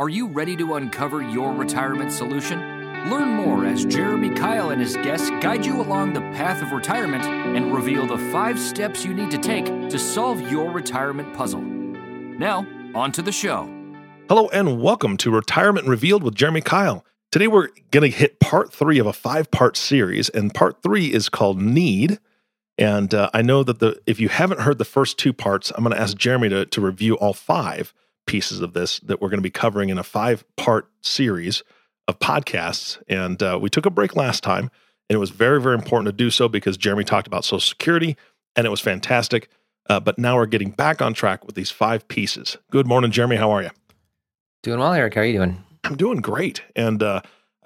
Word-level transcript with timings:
Are 0.00 0.08
you 0.08 0.28
ready 0.28 0.56
to 0.56 0.76
uncover 0.76 1.20
your 1.20 1.52
retirement 1.52 2.10
solution? 2.10 2.58
Learn 3.10 3.28
more 3.28 3.66
as 3.66 3.84
Jeremy 3.84 4.30
Kyle 4.30 4.70
and 4.70 4.80
his 4.80 4.96
guests 4.96 5.28
guide 5.42 5.66
you 5.66 5.78
along 5.78 6.14
the 6.14 6.22
path 6.22 6.62
of 6.62 6.72
retirement 6.72 7.22
and 7.22 7.70
reveal 7.70 8.06
the 8.06 8.16
five 8.32 8.58
steps 8.58 9.04
you 9.04 9.12
need 9.12 9.30
to 9.30 9.36
take 9.36 9.66
to 9.66 9.98
solve 9.98 10.40
your 10.50 10.70
retirement 10.70 11.34
puzzle. 11.34 11.60
Now, 11.60 12.66
on 12.94 13.12
to 13.12 13.20
the 13.20 13.30
show. 13.30 13.70
Hello 14.30 14.48
and 14.54 14.80
welcome 14.80 15.18
to 15.18 15.30
Retirement 15.30 15.86
Revealed 15.86 16.22
with 16.22 16.34
Jeremy 16.34 16.62
Kyle. 16.62 17.04
Today 17.30 17.48
we're 17.48 17.68
going 17.90 18.10
to 18.10 18.16
hit 18.16 18.40
part 18.40 18.72
three 18.72 18.98
of 18.98 19.06
a 19.06 19.12
five 19.12 19.50
part 19.50 19.76
series, 19.76 20.30
and 20.30 20.54
part 20.54 20.82
three 20.82 21.12
is 21.12 21.28
called 21.28 21.60
Need. 21.60 22.20
And 22.78 23.12
uh, 23.12 23.28
I 23.34 23.42
know 23.42 23.62
that 23.64 23.80
the 23.80 24.00
if 24.06 24.18
you 24.18 24.30
haven't 24.30 24.62
heard 24.62 24.78
the 24.78 24.86
first 24.86 25.18
two 25.18 25.34
parts, 25.34 25.70
I'm 25.76 25.84
going 25.84 25.94
to 25.94 26.00
ask 26.00 26.16
Jeremy 26.16 26.48
to, 26.48 26.64
to 26.64 26.80
review 26.80 27.18
all 27.18 27.34
five 27.34 27.92
pieces 28.30 28.60
of 28.60 28.74
this 28.74 29.00
that 29.00 29.20
we're 29.20 29.28
going 29.28 29.38
to 29.38 29.42
be 29.42 29.50
covering 29.50 29.88
in 29.88 29.98
a 29.98 30.04
five 30.04 30.44
part 30.56 30.88
series 31.00 31.64
of 32.06 32.20
podcasts. 32.20 33.02
And 33.08 33.42
uh, 33.42 33.58
we 33.60 33.68
took 33.68 33.86
a 33.86 33.90
break 33.90 34.14
last 34.14 34.44
time, 34.44 34.70
and 35.08 35.16
it 35.16 35.18
was 35.18 35.30
very, 35.30 35.60
very 35.60 35.74
important 35.74 36.06
to 36.06 36.12
do 36.12 36.30
so 36.30 36.48
because 36.48 36.76
Jeremy 36.76 37.02
talked 37.02 37.26
about 37.26 37.44
Social 37.44 37.58
Security, 37.58 38.16
and 38.54 38.66
it 38.66 38.70
was 38.70 38.80
fantastic. 38.80 39.48
Uh, 39.88 39.98
but 39.98 40.16
now 40.16 40.36
we're 40.36 40.46
getting 40.46 40.70
back 40.70 41.02
on 41.02 41.12
track 41.12 41.44
with 41.44 41.56
these 41.56 41.72
five 41.72 42.06
pieces. 42.06 42.56
Good 42.70 42.86
morning, 42.86 43.10
Jeremy. 43.10 43.34
How 43.34 43.50
are 43.50 43.62
you? 43.62 43.70
Doing 44.62 44.78
well, 44.78 44.92
Eric. 44.92 45.14
How 45.14 45.22
are 45.22 45.24
you 45.24 45.32
doing? 45.32 45.64
I'm 45.82 45.96
doing 45.96 46.20
great. 46.20 46.62
And 46.76 47.02
uh, 47.02 47.22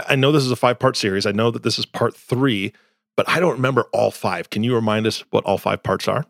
I 0.08 0.16
know 0.16 0.32
this 0.32 0.44
is 0.44 0.50
a 0.50 0.56
five 0.56 0.78
part 0.78 0.96
series. 0.96 1.26
I 1.26 1.32
know 1.32 1.50
that 1.50 1.62
this 1.62 1.78
is 1.78 1.84
part 1.84 2.16
three 2.16 2.72
but 3.16 3.28
I 3.28 3.40
don't 3.40 3.52
remember 3.52 3.84
all 3.92 4.10
five. 4.10 4.50
Can 4.50 4.64
you 4.64 4.74
remind 4.74 5.06
us 5.06 5.24
what 5.30 5.44
all 5.44 5.58
five 5.58 5.82
parts 5.82 6.08
are? 6.08 6.24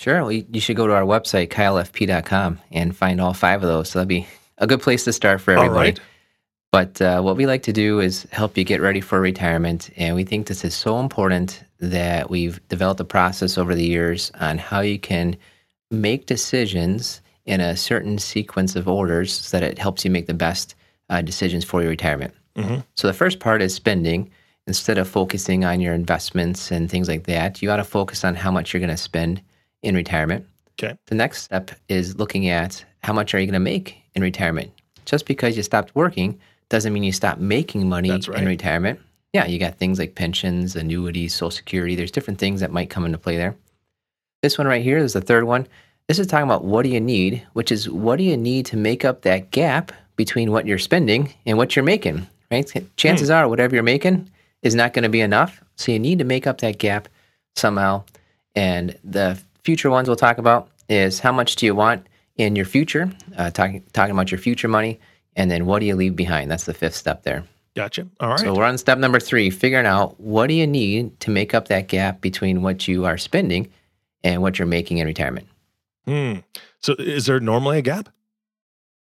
Sure. 0.00 0.22
Well, 0.22 0.32
you 0.32 0.60
should 0.60 0.76
go 0.76 0.86
to 0.86 0.94
our 0.94 1.02
website, 1.02 1.48
kylefp.com, 1.48 2.58
and 2.72 2.96
find 2.96 3.20
all 3.20 3.34
five 3.34 3.62
of 3.62 3.68
those. 3.68 3.90
So 3.90 3.98
that'd 3.98 4.08
be 4.08 4.26
a 4.56 4.66
good 4.66 4.80
place 4.80 5.04
to 5.04 5.12
start 5.12 5.42
for 5.42 5.52
everybody. 5.52 5.90
Right. 5.90 6.00
But 6.72 7.02
uh, 7.02 7.20
what 7.20 7.36
we 7.36 7.44
like 7.44 7.64
to 7.64 7.72
do 7.74 8.00
is 8.00 8.26
help 8.32 8.56
you 8.56 8.64
get 8.64 8.80
ready 8.80 9.02
for 9.02 9.20
retirement. 9.20 9.90
And 9.98 10.16
we 10.16 10.24
think 10.24 10.46
this 10.46 10.64
is 10.64 10.72
so 10.72 11.00
important 11.00 11.62
that 11.80 12.30
we've 12.30 12.66
developed 12.68 13.00
a 13.00 13.04
process 13.04 13.58
over 13.58 13.74
the 13.74 13.84
years 13.84 14.32
on 14.40 14.56
how 14.56 14.80
you 14.80 14.98
can 14.98 15.36
make 15.90 16.24
decisions 16.24 17.20
in 17.44 17.60
a 17.60 17.76
certain 17.76 18.16
sequence 18.16 18.76
of 18.76 18.88
orders 18.88 19.34
so 19.34 19.58
that 19.58 19.70
it 19.70 19.78
helps 19.78 20.02
you 20.02 20.10
make 20.10 20.26
the 20.26 20.32
best 20.32 20.76
uh, 21.10 21.20
decisions 21.20 21.62
for 21.62 21.82
your 21.82 21.90
retirement. 21.90 22.32
Mm-hmm. 22.56 22.80
So 22.94 23.06
the 23.06 23.12
first 23.12 23.38
part 23.38 23.60
is 23.60 23.74
spending 23.74 24.30
instead 24.66 24.96
of 24.96 25.06
focusing 25.06 25.66
on 25.66 25.82
your 25.82 25.92
investments 25.92 26.70
and 26.70 26.90
things 26.90 27.06
like 27.06 27.24
that, 27.24 27.60
you 27.60 27.68
got 27.68 27.76
to 27.76 27.84
focus 27.84 28.24
on 28.24 28.34
how 28.34 28.50
much 28.50 28.72
you're 28.72 28.80
going 28.80 28.88
to 28.88 28.96
spend 28.96 29.42
in 29.82 29.94
retirement. 29.94 30.46
Okay. 30.78 30.96
The 31.06 31.14
next 31.14 31.42
step 31.42 31.70
is 31.88 32.16
looking 32.16 32.48
at 32.48 32.84
how 33.02 33.12
much 33.12 33.34
are 33.34 33.38
you 33.38 33.46
going 33.46 33.54
to 33.54 33.60
make 33.60 33.96
in 34.14 34.22
retirement. 34.22 34.70
Just 35.04 35.26
because 35.26 35.56
you 35.56 35.62
stopped 35.62 35.94
working 35.94 36.38
doesn't 36.68 36.92
mean 36.92 37.02
you 37.02 37.12
stop 37.12 37.38
making 37.38 37.88
money 37.88 38.10
right. 38.10 38.28
in 38.28 38.46
retirement. 38.46 39.00
Yeah, 39.32 39.46
you 39.46 39.58
got 39.58 39.76
things 39.76 39.98
like 39.98 40.14
pensions, 40.14 40.76
annuities, 40.76 41.34
social 41.34 41.50
security. 41.50 41.94
There's 41.94 42.10
different 42.10 42.38
things 42.38 42.60
that 42.60 42.72
might 42.72 42.90
come 42.90 43.04
into 43.04 43.18
play 43.18 43.36
there. 43.36 43.56
This 44.42 44.58
one 44.58 44.66
right 44.66 44.82
here 44.82 44.98
is 44.98 45.12
the 45.12 45.20
third 45.20 45.44
one. 45.44 45.66
This 46.08 46.18
is 46.18 46.26
talking 46.26 46.44
about 46.44 46.64
what 46.64 46.82
do 46.82 46.88
you 46.88 47.00
need, 47.00 47.46
which 47.52 47.70
is 47.70 47.88
what 47.88 48.16
do 48.16 48.24
you 48.24 48.36
need 48.36 48.66
to 48.66 48.76
make 48.76 49.04
up 49.04 49.22
that 49.22 49.50
gap 49.50 49.92
between 50.16 50.50
what 50.50 50.66
you're 50.66 50.78
spending 50.78 51.32
and 51.46 51.56
what 51.56 51.76
you're 51.76 51.84
making, 51.84 52.26
right? 52.50 52.70
Chances 52.96 53.28
hmm. 53.28 53.34
are 53.34 53.48
whatever 53.48 53.74
you're 53.74 53.84
making, 53.84 54.28
is 54.62 54.74
not 54.74 54.92
going 54.92 55.04
to 55.04 55.08
be 55.08 55.20
enough. 55.20 55.62
So 55.76 55.92
you 55.92 55.98
need 55.98 56.18
to 56.18 56.24
make 56.24 56.46
up 56.46 56.60
that 56.60 56.78
gap 56.78 57.08
somehow. 57.54 58.04
And 58.54 58.98
the 59.04 59.40
future 59.64 59.90
ones 59.90 60.08
we'll 60.08 60.16
talk 60.16 60.38
about 60.38 60.68
is 60.88 61.20
how 61.20 61.32
much 61.32 61.56
do 61.56 61.66
you 61.66 61.74
want 61.74 62.06
in 62.36 62.56
your 62.56 62.64
future, 62.64 63.10
uh, 63.36 63.50
talking, 63.50 63.82
talking 63.92 64.12
about 64.12 64.30
your 64.30 64.38
future 64.38 64.68
money, 64.68 64.98
and 65.36 65.50
then 65.50 65.66
what 65.66 65.80
do 65.80 65.86
you 65.86 65.94
leave 65.94 66.16
behind? 66.16 66.50
That's 66.50 66.64
the 66.64 66.74
fifth 66.74 66.94
step 66.94 67.22
there. 67.22 67.44
Gotcha. 67.76 68.06
All 68.18 68.30
right. 68.30 68.38
So 68.40 68.54
we're 68.54 68.64
on 68.64 68.78
step 68.78 68.98
number 68.98 69.20
three, 69.20 69.50
figuring 69.50 69.86
out 69.86 70.18
what 70.18 70.48
do 70.48 70.54
you 70.54 70.66
need 70.66 71.18
to 71.20 71.30
make 71.30 71.54
up 71.54 71.68
that 71.68 71.88
gap 71.88 72.20
between 72.20 72.62
what 72.62 72.88
you 72.88 73.04
are 73.04 73.16
spending 73.16 73.70
and 74.24 74.42
what 74.42 74.58
you're 74.58 74.66
making 74.66 74.98
in 74.98 75.06
retirement. 75.06 75.46
Hmm. 76.04 76.38
So 76.80 76.94
is 76.98 77.26
there 77.26 77.40
normally 77.40 77.78
a 77.78 77.82
gap? 77.82 78.08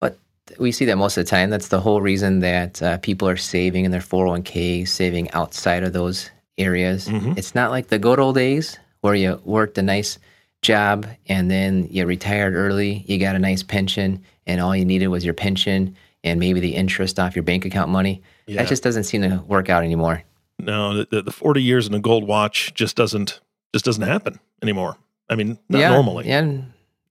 But 0.00 0.18
we 0.58 0.72
see 0.72 0.84
that 0.86 0.96
most 0.96 1.16
of 1.16 1.24
the 1.24 1.30
time. 1.30 1.50
That's 1.50 1.68
the 1.68 1.80
whole 1.80 2.00
reason 2.00 2.40
that 2.40 2.82
uh, 2.82 2.98
people 2.98 3.28
are 3.28 3.36
saving 3.36 3.84
in 3.84 3.92
their 3.92 4.00
401k, 4.00 4.88
saving 4.88 5.30
outside 5.30 5.84
of 5.84 5.92
those 5.92 6.30
areas. 6.58 7.06
Mm-hmm. 7.06 7.34
It's 7.36 7.54
not 7.54 7.70
like 7.70 7.88
the 7.88 7.98
good 7.98 8.18
old 8.18 8.34
days 8.34 8.78
where 9.00 9.14
you 9.14 9.40
worked 9.44 9.78
a 9.78 9.82
nice 9.82 10.18
job 10.62 11.06
and 11.28 11.50
then 11.50 11.88
you 11.90 12.04
retired 12.06 12.54
early, 12.54 13.04
you 13.06 13.18
got 13.18 13.36
a 13.36 13.38
nice 13.38 13.62
pension, 13.62 14.22
and 14.46 14.60
all 14.60 14.74
you 14.76 14.84
needed 14.84 15.08
was 15.08 15.24
your 15.24 15.34
pension 15.34 15.96
and 16.22 16.38
maybe 16.38 16.60
the 16.60 16.74
interest 16.74 17.18
off 17.18 17.34
your 17.34 17.42
bank 17.42 17.64
account 17.64 17.90
money. 17.90 18.22
Yeah. 18.46 18.62
That 18.62 18.68
just 18.68 18.82
doesn't 18.82 19.04
seem 19.04 19.22
to 19.22 19.42
work 19.46 19.68
out 19.70 19.84
anymore. 19.84 20.22
No, 20.58 21.04
the, 21.04 21.22
the 21.22 21.32
40 21.32 21.62
years 21.62 21.86
in 21.86 21.94
a 21.94 22.00
gold 22.00 22.26
watch 22.26 22.74
just 22.74 22.96
doesn't 22.96 23.40
just 23.72 23.84
doesn't 23.84 24.02
happen 24.02 24.38
anymore. 24.62 24.96
I 25.28 25.36
mean, 25.36 25.58
not 25.68 25.78
yeah, 25.78 25.90
normally. 25.90 26.28
Yeah, 26.28 26.58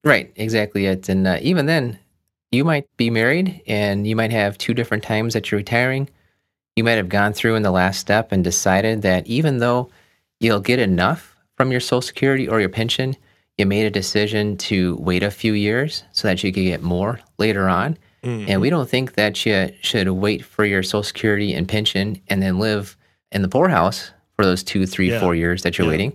right, 0.04 0.32
exactly 0.36 0.86
it. 0.86 1.08
And 1.08 1.26
uh, 1.26 1.40
even 1.42 1.66
then, 1.66 1.98
you 2.52 2.64
might 2.66 2.86
be 2.98 3.10
married 3.10 3.62
and 3.66 4.06
you 4.06 4.16
might 4.16 4.32
have 4.32 4.58
two 4.58 4.74
different 4.74 5.04
times 5.04 5.34
that 5.34 5.50
you're 5.50 5.60
retiring. 5.60 6.10
You 6.76 6.84
might 6.84 6.94
have 6.94 7.10
gone 7.10 7.34
through 7.34 7.56
in 7.56 7.64
the 7.64 7.72
last 7.72 8.00
step 8.00 8.32
and 8.32 8.44
decided 8.44 9.02
that 9.04 9.26
even 9.28 9.58
though 9.60 9.90
you'll 10.40 10.60
get 10.60 10.80
enough 10.80 11.29
from 11.59 11.72
your 11.72 11.81
Social 11.81 12.02
Security 12.02 12.47
or 12.47 12.62
your 12.62 12.70
pension, 12.70 13.18
you 13.58 13.66
made 13.66 13.86
a 13.86 13.90
decision 13.90 14.56
to 14.58 14.96
wait 15.02 15.24
a 15.24 15.30
few 15.30 15.52
years 15.52 16.03
so 16.14 16.30
that 16.30 16.42
you 16.42 16.53
could 16.53 16.64
get 16.64 16.81
more 16.81 17.20
later 17.38 17.68
on. 17.68 17.97
Mm-hmm. 18.24 18.50
And 18.50 18.62
we 18.62 18.70
don't 18.70 18.90
think 18.90 19.16
that 19.16 19.46
you 19.46 19.69
should 19.81 20.08
wait 20.08 20.46
for 20.46 20.64
your 20.64 20.84
Social 20.84 21.03
Security 21.03 21.53
and 21.53 21.68
pension 21.68 22.22
and 22.30 22.42
then 22.42 22.59
live 22.59 22.96
in 23.34 23.42
the 23.42 23.50
poorhouse 23.50 24.12
for 24.38 24.46
those 24.46 24.64
two, 24.64 24.86
three, 24.86 25.09
yeah. 25.12 25.19
four 25.19 25.36
years 25.36 25.64
that 25.64 25.78
you're 25.78 25.86
yeah. 25.88 25.92
waiting 25.92 26.14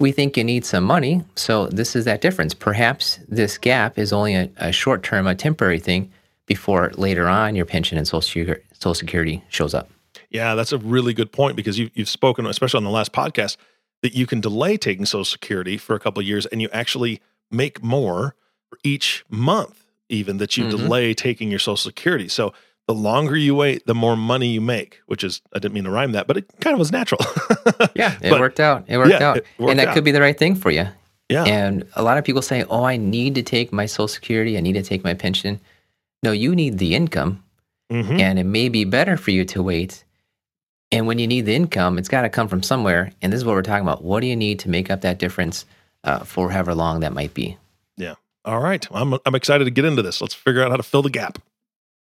we 0.00 0.12
think 0.12 0.36
you 0.36 0.44
need 0.44 0.64
some 0.64 0.84
money. 0.84 1.24
So 1.36 1.66
this 1.68 1.94
is 1.94 2.04
that 2.04 2.20
difference. 2.20 2.52
Perhaps 2.52 3.20
this 3.28 3.58
gap 3.58 3.98
is 3.98 4.12
only 4.12 4.34
a, 4.34 4.50
a 4.56 4.72
short 4.72 5.02
term, 5.02 5.26
a 5.26 5.34
temporary 5.34 5.78
thing 5.78 6.10
before 6.46 6.90
later 6.96 7.28
on 7.28 7.54
your 7.54 7.64
pension 7.64 7.96
and 7.96 8.06
social, 8.06 8.54
social 8.72 8.94
security 8.94 9.42
shows 9.48 9.72
up. 9.72 9.88
Yeah, 10.30 10.56
that's 10.56 10.72
a 10.72 10.78
really 10.78 11.14
good 11.14 11.30
point 11.30 11.56
because 11.56 11.78
you, 11.78 11.90
you've 11.94 12.08
spoken, 12.08 12.44
especially 12.46 12.78
on 12.78 12.84
the 12.84 12.90
last 12.90 13.12
podcast, 13.12 13.56
that 14.04 14.14
you 14.14 14.26
can 14.26 14.38
delay 14.38 14.76
taking 14.76 15.06
Social 15.06 15.24
Security 15.24 15.78
for 15.78 15.96
a 15.96 15.98
couple 15.98 16.20
of 16.20 16.26
years 16.26 16.44
and 16.44 16.60
you 16.60 16.68
actually 16.74 17.22
make 17.50 17.82
more 17.82 18.36
for 18.68 18.78
each 18.84 19.24
month, 19.30 19.86
even 20.10 20.36
that 20.36 20.58
you 20.58 20.64
mm-hmm. 20.64 20.76
delay 20.76 21.14
taking 21.14 21.48
your 21.48 21.58
Social 21.58 21.78
Security. 21.78 22.28
So 22.28 22.52
the 22.86 22.92
longer 22.92 23.34
you 23.34 23.54
wait, 23.54 23.86
the 23.86 23.94
more 23.94 24.14
money 24.14 24.48
you 24.48 24.60
make, 24.60 25.00
which 25.06 25.24
is, 25.24 25.40
I 25.54 25.58
didn't 25.58 25.72
mean 25.72 25.84
to 25.84 25.90
rhyme 25.90 26.12
that, 26.12 26.26
but 26.26 26.36
it 26.36 26.50
kind 26.60 26.74
of 26.74 26.78
was 26.78 26.92
natural. 26.92 27.22
yeah, 27.94 28.18
it 28.20 28.28
but, 28.28 28.40
worked 28.40 28.60
out. 28.60 28.84
It 28.88 28.98
worked 28.98 29.08
yeah, 29.08 29.26
out. 29.26 29.38
It 29.38 29.46
worked 29.58 29.70
and 29.70 29.78
that 29.78 29.88
out. 29.88 29.94
could 29.94 30.04
be 30.04 30.10
the 30.10 30.20
right 30.20 30.38
thing 30.38 30.54
for 30.54 30.70
you. 30.70 30.86
Yeah. 31.30 31.44
And 31.44 31.88
a 31.94 32.02
lot 32.02 32.18
of 32.18 32.24
people 32.24 32.42
say, 32.42 32.62
oh, 32.64 32.84
I 32.84 32.98
need 32.98 33.34
to 33.36 33.42
take 33.42 33.72
my 33.72 33.86
Social 33.86 34.08
Security, 34.08 34.58
I 34.58 34.60
need 34.60 34.74
to 34.74 34.82
take 34.82 35.02
my 35.02 35.14
pension. 35.14 35.58
No, 36.22 36.32
you 36.32 36.54
need 36.54 36.76
the 36.76 36.94
income. 36.94 37.42
Mm-hmm. 37.90 38.20
And 38.20 38.38
it 38.38 38.44
may 38.44 38.68
be 38.68 38.84
better 38.84 39.16
for 39.16 39.30
you 39.30 39.46
to 39.46 39.62
wait. 39.62 40.03
And 40.92 41.06
when 41.06 41.18
you 41.18 41.26
need 41.26 41.46
the 41.46 41.54
income, 41.54 41.98
it's 41.98 42.08
got 42.08 42.22
to 42.22 42.28
come 42.28 42.48
from 42.48 42.62
somewhere. 42.62 43.10
And 43.20 43.32
this 43.32 43.38
is 43.38 43.44
what 43.44 43.54
we're 43.54 43.62
talking 43.62 43.86
about. 43.86 44.04
What 44.04 44.20
do 44.20 44.26
you 44.26 44.36
need 44.36 44.58
to 44.60 44.70
make 44.70 44.90
up 44.90 45.00
that 45.00 45.18
difference 45.18 45.64
uh, 46.04 46.20
for 46.20 46.50
however 46.50 46.74
long 46.74 47.00
that 47.00 47.12
might 47.12 47.34
be? 47.34 47.56
Yeah. 47.96 48.14
All 48.44 48.60
right. 48.60 48.86
I'm, 48.92 49.14
I'm 49.24 49.34
excited 49.34 49.64
to 49.64 49.70
get 49.70 49.84
into 49.84 50.02
this. 50.02 50.20
Let's 50.20 50.34
figure 50.34 50.62
out 50.62 50.70
how 50.70 50.76
to 50.76 50.82
fill 50.82 51.02
the 51.02 51.10
gap. 51.10 51.38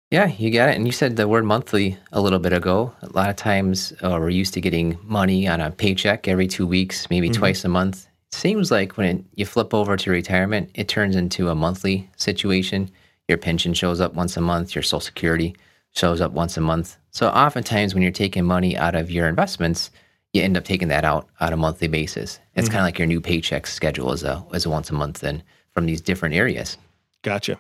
Yeah, 0.10 0.28
you 0.28 0.52
got 0.52 0.68
it. 0.68 0.76
And 0.76 0.86
you 0.86 0.92
said 0.92 1.16
the 1.16 1.28
word 1.28 1.46
monthly 1.46 1.98
a 2.12 2.20
little 2.20 2.40
bit 2.40 2.52
ago. 2.52 2.94
A 3.02 3.10
lot 3.14 3.30
of 3.30 3.38
times 3.38 3.94
uh, 4.04 4.18
we're 4.20 4.30
used 4.30 4.54
to 4.56 4.62
getting 4.62 5.00
money 5.04 5.48
on 5.48 5.62
a 5.62 5.72
paycheck 5.72 6.28
every 6.28 6.48
two 6.48 6.68
weeks, 6.68 7.10
maybe 7.10 7.30
mm-hmm. 7.30 7.40
twice 7.40 7.64
a 7.64 7.70
month. 7.70 8.08
It 8.30 8.36
seems 8.36 8.72
like 8.72 8.98
when 8.98 9.08
it, 9.08 9.26
you 9.36 9.46
flip 9.46 9.74
over 9.74 9.96
to 9.96 10.12
retirement, 10.12 10.70
it 10.74 10.90
turns 10.90 11.16
into 11.16 11.48
a 11.48 11.56
monthly 11.56 12.10
situation. 12.18 12.90
Your 13.30 13.38
pension 13.38 13.74
shows 13.74 14.02
up 14.02 14.14
once 14.14 14.36
a 14.36 14.42
month, 14.42 14.76
your 14.76 14.82
Social 14.82 15.00
Security 15.00 15.56
shows 15.92 16.22
up 16.22 16.32
once 16.32 16.58
a 16.58 16.62
month. 16.62 16.98
So 17.12 17.28
oftentimes 17.30 17.94
when 17.94 18.04
you're 18.04 18.12
taking 18.12 18.46
money 18.46 18.78
out 18.78 18.96
of 18.96 19.12
your 19.12 19.28
investments, 19.28 19.92
you 20.34 20.42
end 20.42 20.58
up 20.58 20.64
taking 20.64 20.88
that 20.88 21.04
out 21.04 21.28
on 21.40 21.52
a 21.52 21.58
monthly 21.58 21.88
basis. 21.88 22.40
It's 22.56 22.68
mm-hmm. 22.68 22.74
kind 22.74 22.82
of 22.82 22.88
like 22.88 23.00
your 23.00 23.08
new 23.08 23.22
paycheck 23.22 23.68
schedule 23.68 24.12
as 24.12 24.24
a 24.24 24.44
as 24.54 24.66
a 24.66 24.70
once 24.70 24.90
a 24.90 24.94
month 24.94 25.20
then 25.20 25.44
from 25.72 25.86
these 25.86 26.02
different 26.02 26.36
areas. 26.36 26.78
Gotcha. 27.22 27.60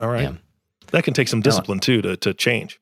All 0.00 0.08
right. 0.08 0.22
Yeah 0.22 0.32
that 0.90 1.04
can 1.04 1.14
take 1.14 1.28
some 1.28 1.40
discipline 1.40 1.80
too 1.80 2.02
to 2.02 2.16
to 2.16 2.34
change. 2.34 2.80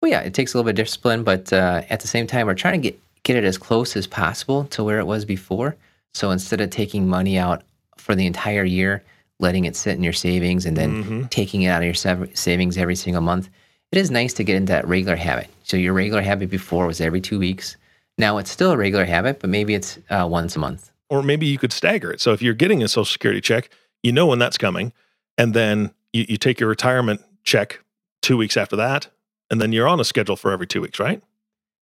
Well, 0.00 0.10
yeah, 0.10 0.20
it 0.20 0.34
takes 0.34 0.54
a 0.54 0.56
little 0.56 0.66
bit 0.66 0.78
of 0.78 0.86
discipline, 0.86 1.24
but 1.24 1.52
uh, 1.52 1.82
at 1.90 2.00
the 2.00 2.06
same 2.06 2.26
time, 2.26 2.46
we're 2.46 2.54
trying 2.54 2.80
to 2.80 2.90
get 2.90 3.00
get 3.24 3.36
it 3.36 3.44
as 3.44 3.58
close 3.58 3.96
as 3.96 4.06
possible 4.06 4.64
to 4.66 4.84
where 4.84 4.98
it 4.98 5.06
was 5.06 5.24
before. 5.24 5.76
So 6.14 6.30
instead 6.30 6.60
of 6.60 6.70
taking 6.70 7.08
money 7.08 7.38
out 7.38 7.62
for 7.96 8.14
the 8.14 8.26
entire 8.26 8.64
year, 8.64 9.02
letting 9.40 9.64
it 9.64 9.76
sit 9.76 9.96
in 9.96 10.02
your 10.02 10.12
savings, 10.12 10.66
and 10.66 10.76
then 10.76 11.04
mm-hmm. 11.04 11.22
taking 11.26 11.62
it 11.62 11.68
out 11.68 11.82
of 11.82 11.86
your 11.86 12.28
savings 12.34 12.76
every 12.76 12.96
single 12.96 13.22
month, 13.22 13.48
it 13.92 13.98
is 13.98 14.10
nice 14.10 14.32
to 14.34 14.44
get 14.44 14.56
into 14.56 14.72
that 14.72 14.86
regular 14.86 15.16
habit. 15.16 15.48
So 15.62 15.76
your 15.76 15.94
regular 15.94 16.22
habit 16.22 16.50
before 16.50 16.86
was 16.86 17.00
every 17.00 17.20
two 17.20 17.38
weeks. 17.38 17.76
Now 18.18 18.38
it's 18.38 18.50
still 18.50 18.72
a 18.72 18.76
regular 18.76 19.04
habit, 19.04 19.40
but 19.40 19.48
maybe 19.48 19.74
it's 19.74 19.98
uh, 20.10 20.26
once 20.28 20.56
a 20.56 20.58
month. 20.58 20.90
Or 21.08 21.22
maybe 21.22 21.46
you 21.46 21.56
could 21.56 21.72
stagger 21.72 22.12
it. 22.12 22.20
So 22.20 22.32
if 22.32 22.42
you're 22.42 22.54
getting 22.54 22.82
a 22.82 22.88
Social 22.88 23.04
Security 23.04 23.40
check, 23.40 23.70
you 24.02 24.12
know 24.12 24.26
when 24.26 24.38
that's 24.38 24.58
coming, 24.58 24.92
and 25.38 25.54
then 25.54 25.92
you, 26.12 26.26
you 26.28 26.36
take 26.36 26.60
your 26.60 26.68
retirement 26.68 27.22
check 27.44 27.80
two 28.20 28.36
weeks 28.36 28.56
after 28.56 28.76
that, 28.76 29.08
and 29.50 29.60
then 29.60 29.72
you're 29.72 29.88
on 29.88 30.00
a 30.00 30.04
schedule 30.04 30.36
for 30.36 30.50
every 30.50 30.66
two 30.66 30.82
weeks, 30.82 30.98
right? 30.98 31.22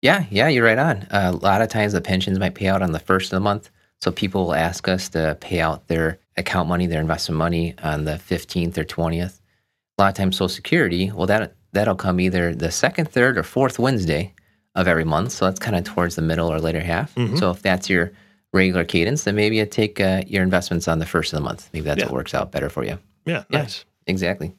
Yeah, 0.01 0.25
yeah, 0.31 0.49
you're 0.49 0.65
right 0.65 0.79
on. 0.79 1.03
Uh, 1.11 1.31
a 1.31 1.33
lot 1.33 1.61
of 1.61 1.69
times 1.69 1.93
the 1.93 2.01
pensions 2.01 2.39
might 2.39 2.55
pay 2.55 2.69
out 2.69 2.81
on 2.81 2.93
the 2.93 2.99
first 2.99 3.27
of 3.27 3.37
the 3.37 3.41
month. 3.41 3.69
So 4.01 4.11
people 4.11 4.47
will 4.47 4.55
ask 4.55 4.89
us 4.89 5.11
to 5.11 5.37
pay 5.41 5.61
out 5.61 5.89
their 5.89 6.19
account 6.41 6.69
money, 6.69 6.87
their 6.87 7.01
investment 7.01 7.39
money 7.39 7.75
on 7.83 8.05
the 8.05 8.13
15th 8.13 8.77
or 8.79 8.85
20th. 8.85 9.41
A 9.99 10.03
lot 10.03 10.09
of 10.09 10.15
times 10.15 10.37
Social 10.37 10.49
Security, 10.49 11.11
well, 11.13 11.27
that, 11.27 11.55
that'll 11.73 11.95
come 11.95 12.21
either 12.21 12.55
the 12.55 12.71
second, 12.71 13.09
third, 13.11 13.39
or 13.39 13.43
fourth 13.43 13.79
Wednesday 13.79 14.35
of 14.75 14.89
every 14.89 15.05
month. 15.05 15.33
So 15.33 15.45
that's 15.45 15.61
kind 15.61 15.77
of 15.77 15.85
towards 15.85 16.17
the 16.17 16.23
middle 16.23 16.51
or 16.53 16.59
later 16.61 16.81
half. 16.81 17.15
Mhm. 17.15 17.39
So 17.39 17.51
if 17.51 17.63
that's 17.63 17.89
your 17.91 18.13
regular 18.53 18.85
cadence, 18.85 19.25
then 19.25 19.37
maybe 19.37 19.57
you 19.57 19.67
take 19.67 20.01
uh, 20.01 20.23
your 20.27 20.43
investments 20.43 20.89
on 20.89 20.99
the 20.99 21.07
first 21.07 21.33
of 21.33 21.39
the 21.39 21.45
month. 21.45 21.69
Maybe 21.73 21.85
that's 21.85 21.99
Yeah. 22.01 22.07
what 22.07 22.15
works 22.15 22.35
out 22.35 22.51
better 22.51 22.69
for 22.69 22.85
you. 22.85 22.99
Yeah, 23.27 23.45
Yeah. 23.51 23.63
nice. 23.63 23.85
Exactly. 24.07 24.53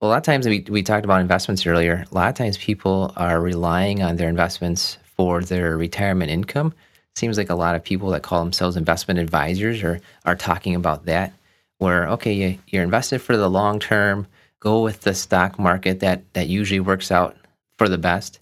Well, 0.00 0.10
a 0.10 0.12
lot 0.12 0.18
of 0.18 0.22
times 0.24 0.46
we, 0.46 0.64
we 0.68 0.82
talked 0.82 1.04
about 1.04 1.20
investments 1.20 1.66
earlier. 1.66 2.04
A 2.10 2.14
lot 2.14 2.28
of 2.28 2.34
times 2.34 2.56
people 2.58 3.12
are 3.16 3.40
relying 3.40 4.02
on 4.02 4.16
their 4.16 4.28
investments 4.28 4.98
for 5.16 5.42
their 5.42 5.76
retirement 5.76 6.30
income. 6.30 6.72
Seems 7.16 7.38
like 7.38 7.48
a 7.48 7.54
lot 7.54 7.74
of 7.74 7.82
people 7.82 8.10
that 8.10 8.22
call 8.22 8.44
themselves 8.44 8.76
investment 8.76 9.18
advisors 9.18 9.82
are, 9.82 10.00
are 10.26 10.36
talking 10.36 10.74
about 10.74 11.06
that, 11.06 11.32
where, 11.78 12.06
okay, 12.10 12.32
you, 12.34 12.58
you're 12.68 12.82
invested 12.82 13.20
for 13.20 13.38
the 13.38 13.48
long 13.48 13.80
term, 13.80 14.26
go 14.60 14.82
with 14.82 15.00
the 15.00 15.14
stock 15.14 15.58
market 15.58 16.00
that, 16.00 16.22
that 16.34 16.48
usually 16.48 16.78
works 16.80 17.10
out 17.10 17.34
for 17.78 17.88
the 17.88 17.96
best. 17.96 18.38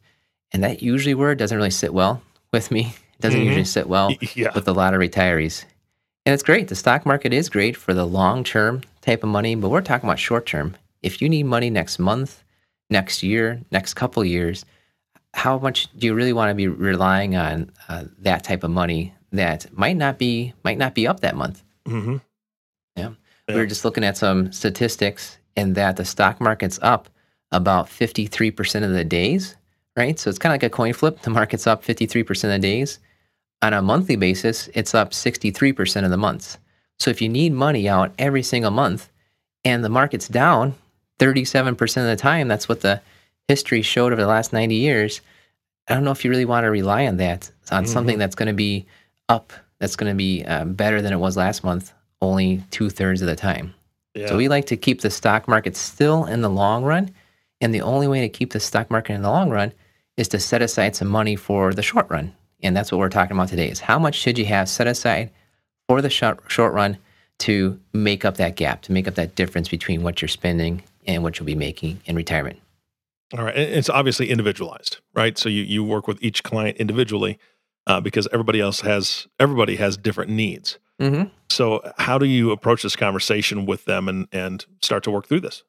And 0.53 0.65
that 0.65 0.83
usually 0.83 1.15
word 1.15 1.39
doesn't 1.39 1.57
really 1.57 1.71
sit 1.71 1.95
well 1.95 2.21
with 2.53 2.73
me. 2.73 2.95
It 3.15 3.21
doesn't 3.21 3.41
Mhm. 3.41 3.45
usually 3.45 3.65
sit 3.65 3.89
well 3.89 4.13
Yeah. 4.35 4.51
with 4.57 4.67
a 4.67 4.73
lot 4.73 4.93
of 4.93 5.01
retirees. 5.01 5.65
And 6.27 6.35
it's 6.35 6.43
great. 6.43 6.67
The 6.67 6.75
stock 6.75 7.07
market 7.07 7.33
is 7.33 7.49
great 7.49 7.77
for 7.77 7.95
the 7.95 8.07
long 8.07 8.43
term 8.43 8.83
type 9.03 9.23
of 9.23 9.29
money, 9.29 9.55
but 9.55 9.69
we're 9.69 9.83
talking 9.83 10.09
about 10.09 10.19
short 10.19 10.47
term. 10.47 10.75
If 11.01 11.23
you 11.23 11.29
need 11.29 11.45
money 11.47 11.71
next 11.71 12.01
month, 12.01 12.43
next 12.91 13.23
year, 13.23 13.61
next 13.71 13.95
couple 13.95 14.25
years, 14.25 14.65
how 15.35 15.59
much 15.59 15.89
do 15.99 16.07
you 16.07 16.15
really 16.15 16.33
want 16.33 16.51
to 16.51 16.55
be 16.55 16.69
relying 16.69 17.37
on 17.37 17.71
uh, 17.89 18.05
that 18.21 18.45
type 18.45 18.63
of 18.63 18.71
money 18.71 19.13
that 19.33 19.67
might 19.77 19.97
not 19.97 20.17
be 20.17 20.55
might 20.63 20.79
not 20.79 20.95
be 20.95 21.07
up 21.07 21.21
that 21.21 21.37
month? 21.37 21.63
hmm 21.87 22.17
Yeah. 22.97 23.11
Yeah. 23.49 23.55
We 23.55 23.61
were 23.61 23.67
just 23.67 23.85
looking 23.85 24.05
at 24.05 24.17
some 24.17 24.53
statistics 24.53 25.39
and 25.57 25.75
that 25.75 25.97
the 25.97 26.05
stock 26.05 26.41
market's 26.41 26.79
up 26.83 27.09
about 27.53 27.87
53% 27.87 28.85
of 28.85 28.93
the 28.93 29.05
days, 29.05 29.57
right? 29.97 30.19
So 30.19 30.31
it's 30.31 30.39
kind 30.39 30.53
of 30.53 30.55
like 30.55 30.73
a 30.73 30.75
coin 30.75 30.93
flip. 30.93 31.21
The 31.23 31.31
market's 31.31 31.67
up 31.67 31.85
53% 31.85 32.31
of 32.45 32.51
the 32.51 32.59
days. 32.59 32.99
On 33.63 33.73
a 33.73 33.83
monthly 33.83 34.17
basis, 34.17 34.69
it's 34.75 34.95
up 34.95 35.11
63% 35.11 36.05
of 36.05 36.11
the 36.11 36.17
months. 36.17 36.59
So 36.99 37.11
if 37.11 37.21
you 37.21 37.29
need 37.29 37.53
money 37.53 37.89
out 37.89 38.13
every 38.19 38.43
single 38.43 38.71
month 38.71 39.11
and 39.65 39.85
the 39.85 39.89
market's 39.89 40.29
down 40.29 40.75
37% 41.19 41.81
of 41.81 42.07
the 42.07 42.17
time, 42.17 42.49
that's 42.49 42.69
what 42.69 42.81
the 42.81 43.01
history 43.49 43.83
showed 43.83 44.13
over 44.13 44.23
the 44.23 44.29
last 44.29 44.53
90 44.53 44.75
years. 44.75 45.21
I 45.89 45.95
don't 45.95 46.05
know 46.05 46.11
if 46.11 46.25
you 46.25 46.31
really 46.31 46.45
want 46.45 46.65
to 46.65 46.71
rely 46.71 47.07
on 47.07 47.19
that, 47.19 47.51
on 47.71 47.87
something 47.87 48.19
that's 48.19 48.35
going 48.35 48.49
to 48.49 48.55
be 48.55 48.87
up, 49.29 49.53
that's 49.79 49.97
going 49.97 50.11
to 50.11 50.17
be 50.17 50.45
uh, 50.45 50.65
better 50.65 51.03
than 51.03 51.13
it 51.13 51.19
was 51.19 51.37
last 51.37 51.63
month, 51.63 51.93
only 52.23 52.63
two 52.71 52.89
thirds 52.89 53.21
of 53.21 53.29
the 53.29 53.37
time. 53.37 53.75
Yeah. 54.15 54.29
So 54.29 54.37
we 54.37 54.49
like 54.49 54.67
to 54.67 54.77
keep 54.77 55.01
the 55.01 55.11
stock 55.11 55.47
market 55.49 55.77
still 55.77 56.25
in 56.25 56.41
the 56.41 56.49
long 56.49 56.85
run. 56.85 57.11
And 57.61 57.75
the 57.75 57.83
only 57.83 58.09
way 58.09 58.21
to 58.21 58.29
keep 58.29 58.53
the 58.53 58.61
stock 58.61 58.91
market 58.91 59.15
in 59.15 59.23
the 59.23 59.31
long 59.31 59.51
run 59.51 59.73
is 60.17 60.29
to 60.29 60.41
set 60.41 60.63
aside 60.63 60.95
some 60.97 61.09
money 61.09 61.37
for 61.37 61.75
the 61.75 61.83
short 61.83 62.09
run. 62.09 62.35
And 62.63 62.77
that's 62.77 62.91
what 62.91 62.99
we're 62.99 63.09
talking 63.09 63.37
about 63.37 63.49
today 63.49 63.69
is 63.69 63.81
how 63.81 63.99
much 63.99 64.15
should 64.15 64.39
you 64.39 64.45
have 64.47 64.69
set 64.69 64.87
aside 64.87 65.31
for 65.89 66.01
the 66.01 66.11
short, 66.11 66.41
short 66.49 66.73
run 66.73 66.99
to 67.41 67.79
make 67.93 68.25
up 68.25 68.37
that 68.37 68.57
gap, 68.57 68.83
to 68.83 68.93
make 68.93 69.09
up 69.09 69.17
that 69.17 69.35
difference 69.35 69.69
between 69.69 70.03
what 70.03 70.23
you're 70.23 70.29
spending 70.29 70.83
and 71.07 71.23
what 71.23 71.39
you'll 71.39 71.47
be 71.47 71.55
making 71.55 72.01
in 72.07 72.17
retirement. 72.17 72.59
All 73.37 73.45
right. 73.45 73.55
And 73.55 73.75
It's 73.75 73.91
obviously 73.91 74.31
individualized, 74.31 74.99
right? 75.15 75.37
So 75.39 75.49
you, 75.49 75.63
you 75.63 75.83
work 75.83 76.07
with 76.07 76.23
each 76.23 76.43
client 76.43 76.77
individually 76.77 77.39
uh, 77.87 78.01
because 78.01 78.29
everybody 78.33 78.61
else 78.61 78.81
has, 78.81 79.27
everybody 79.41 79.77
has 79.77 79.97
different 79.97 80.31
needs. 80.31 80.79
Mm-hmm. 81.01 81.29
So 81.51 81.81
how 81.99 82.19
do 82.19 82.27
you 82.27 82.51
approach 82.51 82.83
this 82.83 82.97
conversation 82.97 83.67
with 83.67 83.85
them 83.85 84.09
and, 84.09 84.29
and 84.33 84.65
start 84.83 85.03
to 85.05 85.11
work 85.11 85.27
through 85.27 85.41
this? 85.41 85.65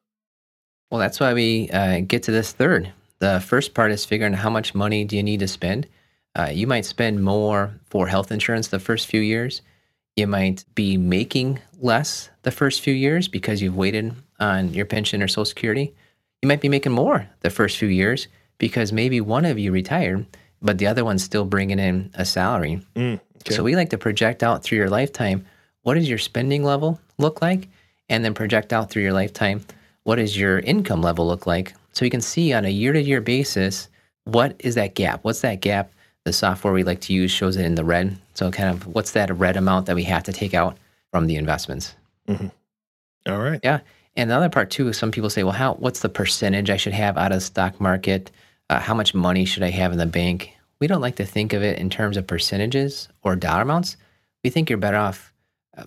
Well, 0.90 1.00
that's 1.00 1.18
why 1.18 1.34
we 1.34 1.68
uh, 1.70 2.00
get 2.00 2.22
to 2.24 2.30
this 2.30 2.52
third. 2.52 2.92
The 3.18 3.40
first 3.40 3.74
part 3.74 3.90
is 3.90 4.04
figuring 4.04 4.34
how 4.34 4.50
much 4.50 4.74
money 4.74 5.04
do 5.04 5.16
you 5.16 5.22
need 5.22 5.40
to 5.40 5.48
spend. 5.48 5.86
Uh, 6.38 6.50
you 6.52 6.66
might 6.66 6.84
spend 6.84 7.24
more 7.24 7.74
for 7.86 8.06
health 8.06 8.30
insurance 8.30 8.68
the 8.68 8.78
first 8.78 9.06
few 9.06 9.20
years. 9.20 9.62
You 10.16 10.26
might 10.26 10.64
be 10.74 10.96
making 10.96 11.60
less 11.80 12.30
the 12.42 12.50
first 12.50 12.82
few 12.82 12.94
years 12.94 13.26
because 13.26 13.60
you've 13.60 13.76
waited 13.76 14.14
on 14.38 14.72
your 14.72 14.86
pension 14.86 15.22
or 15.22 15.28
Social 15.28 15.46
Security. 15.46 15.94
You 16.42 16.48
might 16.48 16.60
be 16.60 16.68
making 16.68 16.92
more 16.92 17.28
the 17.40 17.50
first 17.50 17.76
few 17.78 17.88
years 17.88 18.28
because 18.58 18.92
maybe 18.92 19.20
one 19.20 19.44
of 19.44 19.58
you 19.58 19.72
retired, 19.72 20.26
but 20.62 20.78
the 20.78 20.86
other 20.86 21.04
one's 21.04 21.22
still 21.22 21.44
bringing 21.44 21.78
in 21.78 22.10
a 22.14 22.24
salary. 22.24 22.80
Mm, 22.94 23.20
okay. 23.40 23.54
So 23.54 23.62
we 23.62 23.76
like 23.76 23.90
to 23.90 23.98
project 23.98 24.42
out 24.42 24.62
through 24.62 24.78
your 24.78 24.90
lifetime 24.90 25.44
what 25.82 25.94
does 25.94 26.08
your 26.08 26.18
spending 26.18 26.64
level 26.64 27.00
look 27.16 27.40
like, 27.40 27.68
and 28.08 28.24
then 28.24 28.34
project 28.34 28.72
out 28.72 28.90
through 28.90 29.02
your 29.02 29.12
lifetime 29.12 29.64
what 30.02 30.16
does 30.16 30.38
your 30.38 30.60
income 30.60 31.02
level 31.02 31.26
look 31.26 31.48
like. 31.48 31.74
So 31.92 32.04
you 32.04 32.12
can 32.12 32.20
see 32.20 32.52
on 32.52 32.64
a 32.64 32.68
year 32.68 32.92
to 32.92 33.00
year 33.00 33.20
basis 33.20 33.88
what 34.22 34.54
is 34.60 34.76
that 34.76 34.94
gap? 34.94 35.24
What's 35.24 35.40
that 35.40 35.60
gap? 35.60 35.92
The 36.24 36.32
software 36.32 36.72
we 36.72 36.84
like 36.84 37.00
to 37.02 37.12
use 37.12 37.30
shows 37.30 37.56
it 37.56 37.64
in 37.64 37.74
the 37.74 37.84
red. 37.84 38.16
So 38.34 38.50
kind 38.50 38.70
of 38.70 38.86
what's 38.86 39.12
that 39.12 39.34
red 39.36 39.56
amount 39.56 39.86
that 39.86 39.96
we 39.96 40.04
have 40.04 40.22
to 40.24 40.32
take 40.32 40.54
out 40.54 40.76
from 41.10 41.26
the 41.26 41.36
investments. 41.36 41.94
All 43.28 43.38
right. 43.38 43.60
Yeah. 43.62 43.80
And 44.16 44.30
the 44.30 44.34
other 44.34 44.48
part 44.48 44.70
too 44.70 44.88
is 44.88 44.96
some 44.96 45.10
people 45.10 45.30
say, 45.30 45.42
well, 45.42 45.52
how 45.52 45.74
what's 45.74 46.00
the 46.00 46.08
percentage 46.08 46.70
I 46.70 46.76
should 46.76 46.94
have 46.94 47.18
out 47.18 47.32
of 47.32 47.36
the 47.36 47.42
stock 47.42 47.80
market? 47.80 48.30
Uh, 48.70 48.80
how 48.80 48.94
much 48.94 49.14
money 49.14 49.44
should 49.44 49.62
I 49.62 49.70
have 49.70 49.92
in 49.92 49.98
the 49.98 50.06
bank? 50.06 50.56
We 50.80 50.86
don't 50.86 51.00
like 51.00 51.16
to 51.16 51.26
think 51.26 51.52
of 51.52 51.62
it 51.62 51.78
in 51.78 51.90
terms 51.90 52.16
of 52.16 52.26
percentages 52.26 53.08
or 53.22 53.36
dollar 53.36 53.62
amounts. 53.62 53.96
We 54.42 54.50
think 54.50 54.68
you're 54.68 54.78
better 54.78 54.96
off 54.96 55.32
uh, 55.76 55.84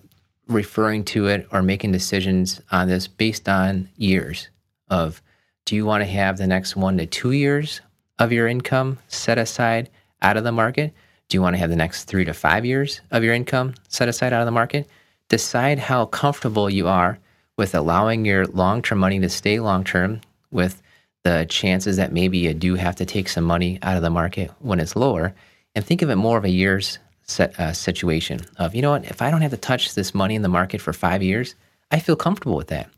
referring 0.48 1.04
to 1.06 1.26
it 1.26 1.46
or 1.52 1.62
making 1.62 1.92
decisions 1.92 2.60
on 2.70 2.88
this 2.88 3.06
based 3.06 3.48
on 3.48 3.88
years 3.96 4.48
of 4.88 5.22
do 5.66 5.76
you 5.76 5.84
want 5.84 6.02
to 6.02 6.10
have 6.10 6.36
the 6.36 6.46
next 6.46 6.74
one 6.76 6.98
to 6.98 7.06
two 7.06 7.32
years 7.32 7.80
of 8.18 8.32
your 8.32 8.48
income 8.48 8.98
set 9.08 9.38
aside 9.38 9.90
out 10.22 10.36
of 10.36 10.44
the 10.44 10.52
market? 10.52 10.92
Do 11.28 11.36
you 11.36 11.42
want 11.42 11.54
to 11.54 11.60
have 11.60 11.70
the 11.70 11.76
next 11.76 12.04
three 12.04 12.24
to 12.24 12.34
five 12.34 12.64
years 12.64 13.00
of 13.10 13.22
your 13.22 13.34
income 13.34 13.74
set 13.88 14.08
aside 14.08 14.32
out 14.32 14.40
of 14.40 14.46
the 14.46 14.52
market? 14.52 14.88
Decide 15.28 15.78
how 15.78 16.06
comfortable 16.06 16.68
you 16.68 16.88
are 16.88 17.18
with 17.60 17.74
allowing 17.74 18.24
your 18.24 18.46
long 18.46 18.80
term 18.80 18.98
money 18.98 19.20
to 19.20 19.28
stay 19.28 19.60
long 19.60 19.84
term 19.84 20.22
with 20.50 20.80
the 21.24 21.44
chances 21.50 21.98
that 21.98 22.10
maybe 22.10 22.38
you 22.38 22.54
do 22.54 22.74
have 22.74 22.96
to 22.96 23.04
take 23.04 23.28
some 23.28 23.44
money 23.44 23.78
out 23.82 23.98
of 23.98 24.02
the 24.02 24.08
market 24.08 24.50
when 24.60 24.80
it's 24.80 24.96
lower. 24.96 25.34
And 25.74 25.84
think 25.84 26.00
of 26.00 26.08
it 26.08 26.16
more 26.16 26.38
of 26.38 26.46
a 26.46 26.48
year's 26.48 26.98
set, 27.24 27.60
uh, 27.60 27.74
situation 27.74 28.40
of, 28.56 28.74
you 28.74 28.80
know 28.80 28.92
what, 28.92 29.04
if 29.04 29.20
I 29.20 29.30
don't 29.30 29.42
have 29.42 29.50
to 29.50 29.58
touch 29.58 29.94
this 29.94 30.14
money 30.14 30.36
in 30.36 30.40
the 30.40 30.48
market 30.48 30.80
for 30.80 30.94
five 30.94 31.22
years, 31.22 31.54
I 31.90 31.98
feel 31.98 32.16
comfortable 32.16 32.56
with 32.56 32.68
that. 32.68 32.88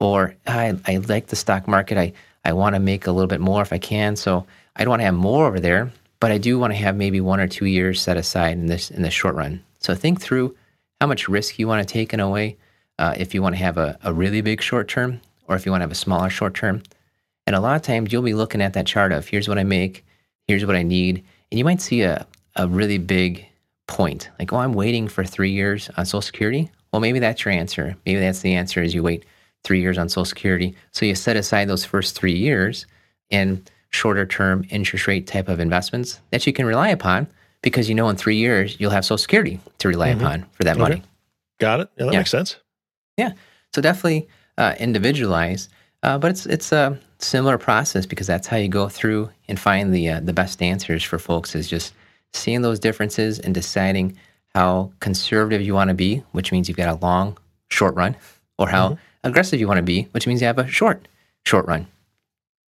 Or 0.00 0.34
I, 0.48 0.76
I 0.84 0.96
like 0.96 1.28
the 1.28 1.36
stock 1.36 1.68
market. 1.68 1.96
I, 1.96 2.12
I 2.44 2.54
want 2.54 2.74
to 2.74 2.80
make 2.80 3.06
a 3.06 3.12
little 3.12 3.28
bit 3.28 3.40
more 3.40 3.62
if 3.62 3.72
I 3.72 3.78
can. 3.78 4.16
So 4.16 4.44
I 4.74 4.82
don't 4.82 4.90
want 4.90 5.00
to 5.00 5.06
have 5.06 5.14
more 5.14 5.46
over 5.46 5.60
there, 5.60 5.92
but 6.18 6.32
I 6.32 6.38
do 6.38 6.58
want 6.58 6.72
to 6.72 6.78
have 6.78 6.96
maybe 6.96 7.20
one 7.20 7.38
or 7.38 7.46
two 7.46 7.66
years 7.66 8.00
set 8.00 8.16
aside 8.16 8.54
in 8.54 8.66
this 8.66 8.90
in 8.90 9.02
the 9.02 9.12
short 9.12 9.36
run. 9.36 9.62
So 9.78 9.94
think 9.94 10.20
through 10.20 10.56
how 11.00 11.06
much 11.06 11.28
risk 11.28 11.60
you 11.60 11.68
want 11.68 11.86
to 11.86 11.92
take 11.92 12.12
in 12.12 12.18
a 12.18 12.28
way. 12.28 12.56
Uh, 12.98 13.14
if 13.16 13.32
you 13.34 13.42
want 13.42 13.54
to 13.54 13.62
have 13.62 13.78
a, 13.78 13.96
a 14.02 14.12
really 14.12 14.40
big 14.40 14.60
short 14.60 14.88
term, 14.88 15.20
or 15.46 15.54
if 15.56 15.64
you 15.64 15.70
want 15.72 15.80
to 15.80 15.84
have 15.84 15.92
a 15.92 15.94
smaller 15.94 16.28
short 16.30 16.54
term. 16.54 16.82
And 17.46 17.54
a 17.56 17.60
lot 17.60 17.76
of 17.76 17.82
times 17.82 18.12
you'll 18.12 18.22
be 18.22 18.34
looking 18.34 18.60
at 18.60 18.72
that 18.74 18.86
chart 18.86 19.12
of 19.12 19.26
here's 19.28 19.48
what 19.48 19.58
I 19.58 19.64
make, 19.64 20.04
here's 20.46 20.66
what 20.66 20.76
I 20.76 20.82
need, 20.82 21.24
and 21.50 21.58
you 21.58 21.64
might 21.64 21.80
see 21.80 22.02
a, 22.02 22.26
a 22.56 22.66
really 22.68 22.98
big 22.98 23.46
point 23.86 24.28
like, 24.38 24.52
oh, 24.52 24.56
I'm 24.58 24.74
waiting 24.74 25.08
for 25.08 25.24
three 25.24 25.50
years 25.52 25.88
on 25.96 26.04
Social 26.04 26.20
Security. 26.20 26.70
Well, 26.92 27.00
maybe 27.00 27.18
that's 27.20 27.44
your 27.44 27.52
answer. 27.54 27.96
Maybe 28.04 28.20
that's 28.20 28.40
the 28.40 28.54
answer 28.54 28.82
is 28.82 28.94
you 28.94 29.02
wait 29.02 29.24
three 29.64 29.80
years 29.80 29.96
on 29.96 30.08
Social 30.08 30.24
Security. 30.26 30.74
So 30.92 31.06
you 31.06 31.14
set 31.14 31.36
aside 31.36 31.68
those 31.68 31.84
first 31.84 32.14
three 32.14 32.34
years 32.36 32.86
in 33.30 33.64
shorter 33.90 34.26
term 34.26 34.64
interest 34.70 35.06
rate 35.06 35.26
type 35.26 35.48
of 35.48 35.60
investments 35.60 36.20
that 36.32 36.46
you 36.46 36.52
can 36.52 36.66
rely 36.66 36.88
upon 36.90 37.26
because 37.62 37.88
you 37.88 37.94
know 37.94 38.08
in 38.10 38.16
three 38.16 38.36
years 38.36 38.76
you'll 38.78 38.90
have 38.90 39.04
Social 39.06 39.16
Security 39.18 39.58
to 39.78 39.88
rely 39.88 40.12
Mhm. 40.12 40.16
upon 40.20 40.46
for 40.52 40.64
that 40.64 40.72
Okay. 40.72 40.80
money. 40.82 41.02
Got 41.58 41.80
it. 41.80 41.88
Yeah, 41.96 42.04
that 42.06 42.12
Yeah. 42.12 42.18
makes 42.18 42.30
sense. 42.30 42.56
So 43.74 43.82
definitely 43.82 44.28
uh, 44.56 44.74
individualize, 44.78 45.68
uh, 46.02 46.18
but 46.18 46.30
it's 46.30 46.46
it's 46.46 46.72
a 46.72 46.98
similar 47.18 47.58
process 47.58 48.06
because 48.06 48.26
that's 48.26 48.46
how 48.46 48.56
you 48.56 48.68
go 48.68 48.88
through 48.88 49.30
and 49.48 49.58
find 49.58 49.92
the 49.92 50.08
uh, 50.08 50.20
the 50.20 50.32
best 50.32 50.62
answers 50.62 51.02
for 51.02 51.18
folks 51.18 51.54
is 51.54 51.68
just 51.68 51.92
seeing 52.32 52.62
those 52.62 52.78
differences 52.78 53.38
and 53.38 53.54
deciding 53.54 54.16
how 54.54 54.92
conservative 55.00 55.62
you 55.62 55.74
want 55.74 55.88
to 55.88 55.94
be, 55.94 56.22
which 56.32 56.52
means 56.52 56.68
you've 56.68 56.76
got 56.76 56.88
a 56.88 57.04
long 57.04 57.36
short 57.70 57.94
run, 57.94 58.16
or 58.58 58.68
how 58.68 58.98
aggressive 59.24 59.60
you 59.60 59.68
want 59.68 59.78
to 59.78 59.82
be, 59.82 60.02
which 60.12 60.26
means 60.26 60.40
you 60.40 60.46
have 60.46 60.58
a 60.58 60.66
short 60.66 61.06
short 61.44 61.66
run. 61.66 61.86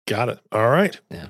Got 0.06 0.28
it. 0.28 0.40
All 0.50 0.68
right. 0.68 0.98
Yeah. 1.10 1.28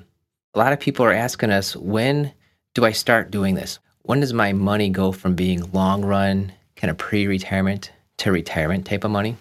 A 0.55 0.59
lot 0.59 0.73
of 0.73 0.79
people 0.79 1.05
are 1.05 1.11
asking 1.11 1.51
us, 1.51 1.75
when 1.75 2.31
do 2.73 2.85
I 2.85 2.91
start 2.91 3.31
doing 3.31 3.55
this? 3.55 3.79
When 4.03 4.19
does 4.19 4.33
my 4.33 4.53
money 4.53 4.89
go 4.89 5.11
from 5.11 5.35
being 5.35 5.71
long 5.71 6.03
run, 6.03 6.51
kind 6.75 6.91
of 6.91 6.97
pre 6.97 7.27
retirement 7.27 7.91
to 8.23 8.31
retirement 8.31 8.85
type 8.85 9.03
of 9.03 9.11
money? 9.11 9.37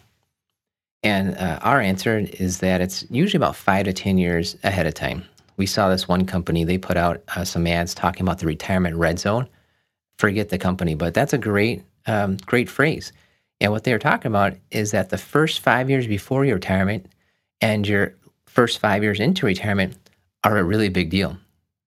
And 1.03 1.37
uh, 1.37 1.59
our 1.63 1.81
answer 1.81 2.19
is 2.19 2.59
that 2.59 2.81
it's 2.81 3.05
usually 3.11 3.39
about 3.39 3.57
five 3.57 3.87
to 3.87 3.93
10 3.93 4.19
years 4.19 4.57
ahead 4.63 4.87
of 4.87 4.95
time. 4.95 5.25
We 5.57 5.67
saw 5.67 5.89
this 5.89 6.09
one 6.09 6.27
company, 6.27 6.65
they 6.65 6.79
put 6.79 6.97
out 6.97 7.23
uh, 7.37 7.45
some 7.45 7.67
ads 7.67 7.95
talking 7.95 8.23
about 8.23 8.39
the 8.39 8.47
retirement 8.47 8.97
red 8.97 9.19
zone. 9.19 9.49
Forget 10.19 10.49
the 10.49 10.59
company, 10.59 10.95
but 10.95 11.15
that's 11.15 11.33
a 11.33 11.39
great, 11.39 11.83
um, 12.07 12.37
great 12.47 12.69
phrase. 12.69 13.13
And 13.61 13.73
what 13.73 13.85
they 13.85 13.93
were 13.93 13.99
talking 13.99 14.31
about 14.31 14.55
is 14.71 14.91
that 14.93 15.11
the 15.11 15.19
first 15.19 15.61
five 15.61 15.89
years 15.89 16.07
before 16.07 16.45
your 16.45 16.57
retirement 16.57 17.07
and 17.61 17.87
your 17.87 18.15
first 18.47 18.79
five 18.79 19.03
years 19.03 19.21
into 19.21 19.47
retirement 19.47 19.97
are 20.45 20.59
a 20.59 20.65
really 20.65 20.89
big 20.89 21.11
deal. 21.11 21.37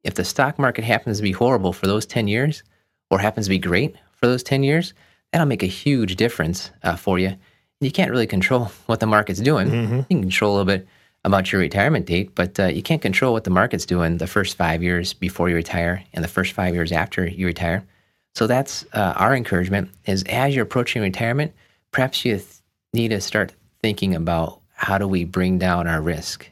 If 0.03 0.15
the 0.15 0.23
stock 0.23 0.57
market 0.59 0.83
happens 0.83 1.17
to 1.17 1.23
be 1.23 1.31
horrible 1.31 1.73
for 1.73 1.87
those 1.87 2.05
10 2.05 2.27
years 2.27 2.63
or 3.09 3.19
happens 3.19 3.47
to 3.47 3.49
be 3.49 3.59
great 3.59 3.95
for 4.13 4.27
those 4.27 4.43
10 4.43 4.63
years, 4.63 4.93
that'll 5.31 5.47
make 5.47 5.63
a 5.63 5.67
huge 5.67 6.15
difference 6.15 6.71
uh, 6.83 6.95
for 6.95 7.19
you. 7.19 7.35
You 7.81 7.91
can't 7.91 8.11
really 8.11 8.27
control 8.27 8.65
what 8.85 8.99
the 8.99 9.07
market's 9.07 9.39
doing. 9.39 9.67
Mm-hmm. 9.69 9.95
You 9.97 10.05
can 10.09 10.21
control 10.21 10.51
a 10.51 10.55
little 10.57 10.65
bit 10.65 10.87
about 11.23 11.51
your 11.51 11.59
retirement 11.59 12.05
date, 12.05 12.35
but 12.35 12.59
uh, 12.59 12.65
you 12.67 12.83
can't 12.83 13.01
control 13.01 13.33
what 13.33 13.43
the 13.43 13.49
market's 13.49 13.85
doing 13.85 14.17
the 14.17 14.27
first 14.27 14.55
five 14.55 14.83
years 14.83 15.13
before 15.13 15.49
you 15.49 15.55
retire 15.55 16.03
and 16.13 16.23
the 16.23 16.29
first 16.29 16.53
five 16.53 16.75
years 16.75 16.91
after 16.91 17.27
you 17.27 17.47
retire. 17.47 17.83
So 18.35 18.47
that's 18.47 18.85
uh, 18.93 19.13
our 19.15 19.35
encouragement 19.35 19.89
is 20.05 20.23
as 20.23 20.53
you're 20.53 20.65
approaching 20.65 21.01
retirement, 21.01 21.53
perhaps 21.91 22.23
you 22.25 22.35
th- 22.35 22.47
need 22.93 23.09
to 23.09 23.21
start 23.21 23.53
thinking 23.81 24.13
about 24.13 24.59
how 24.75 24.97
do 24.97 25.07
we 25.07 25.23
bring 25.23 25.57
down 25.57 25.87
our 25.87 26.01
risk. 26.01 26.49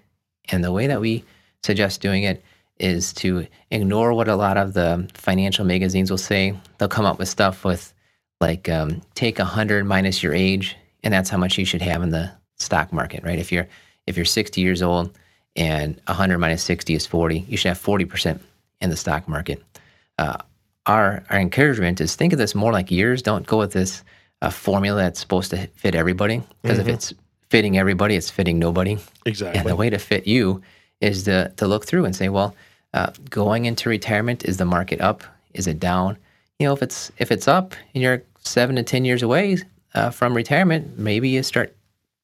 And 0.50 0.64
the 0.64 0.72
way 0.72 0.88
that 0.88 1.02
we 1.02 1.24
suggest 1.62 2.02
doing 2.02 2.24
it 2.24 2.44
is 2.80 3.14
to 3.14 3.46
ignore 3.70 4.14
what 4.14 4.28
a 4.28 4.36
lot 4.36 4.58
of 4.58 4.74
the 4.74 5.08
financial 5.14 5.66
magazines 5.66 6.10
will 6.10 6.18
say. 6.18 6.58
They'll 6.78 6.88
come 6.88 7.06
up 7.06 7.20
with 7.20 7.30
stuff 7.30 7.64
with 7.64 7.94
like 8.42 8.70
um, 8.70 9.02
take 9.16 9.38
100 9.40 9.86
minus 9.86 10.22
your 10.22 10.34
age, 10.34 10.76
and 11.04 11.14
that's 11.14 11.30
how 11.30 11.38
much 11.38 11.58
you 11.58 11.66
should 11.66 11.82
have 11.82 12.02
in 12.04 12.10
the 12.10 12.32
stock 12.58 12.92
market, 12.94 13.24
right? 13.24 13.40
If 13.40 13.52
you're 13.52 13.68
if 14.08 14.18
you're 14.18 14.26
60 14.26 14.60
years 14.60 14.82
old 14.82 15.18
and 15.56 16.00
100 16.08 16.38
minus 16.40 16.64
60 16.64 16.94
is 16.94 17.06
40, 17.06 17.40
you 17.48 17.56
should 17.58 17.70
have 17.70 17.82
40% 17.82 18.40
in 18.82 18.90
the 18.90 18.98
stock 18.98 19.28
market. 19.28 19.64
Uh, 20.18 20.38
our 20.86 21.24
our 21.30 21.40
encouragement 21.40 22.02
is 22.02 22.16
think 22.16 22.34
of 22.34 22.40
this 22.40 22.54
more 22.54 22.72
like 22.74 22.92
years. 22.92 23.22
Don't 23.22 23.48
go 23.48 23.58
with 23.60 23.72
this 23.72 24.04
uh, 24.42 24.50
formula 24.50 25.02
that's 25.04 25.20
supposed 25.20 25.52
to 25.52 25.68
fit 25.68 25.96
everybody 25.96 26.42
because 26.62 26.80
Mm-hmm. 26.80 26.90
if 26.90 26.96
it's 26.96 27.14
fitting 27.50 27.78
everybody, 27.78 28.16
it's 28.16 28.30
fitting 28.30 28.60
nobody. 28.60 28.98
Exactly. 29.26 29.60
And 29.60 29.70
the 29.70 29.76
way 29.76 29.90
to 29.90 30.00
fit 30.00 30.28
you 30.28 30.62
is 31.00 31.24
to, 31.24 31.54
to 31.58 31.68
look 31.68 31.86
through 31.86 32.06
and 32.06 32.16
say, 32.16 32.28
well, 32.30 32.56
uh, 32.94 33.12
going 33.30 33.66
into 33.66 33.90
retirement, 33.90 34.44
is 34.44 34.58
the 34.58 34.66
market 34.66 35.00
up? 35.02 35.24
Is 35.54 35.68
it 35.68 35.80
down? 35.80 36.18
You 36.60 36.68
know, 36.68 36.74
if 36.74 36.82
it's 36.82 37.12
if 37.18 37.32
it's 37.32 37.48
up 37.48 37.74
and 37.94 38.04
you're 38.04 38.24
seven 38.40 38.76
to 38.76 38.84
ten 38.84 39.06
years 39.06 39.24
away 39.24 39.58
uh, 39.94 40.10
from 40.10 40.36
retirement, 40.36 40.98
maybe 40.98 41.30
you 41.30 41.44
start 41.44 41.76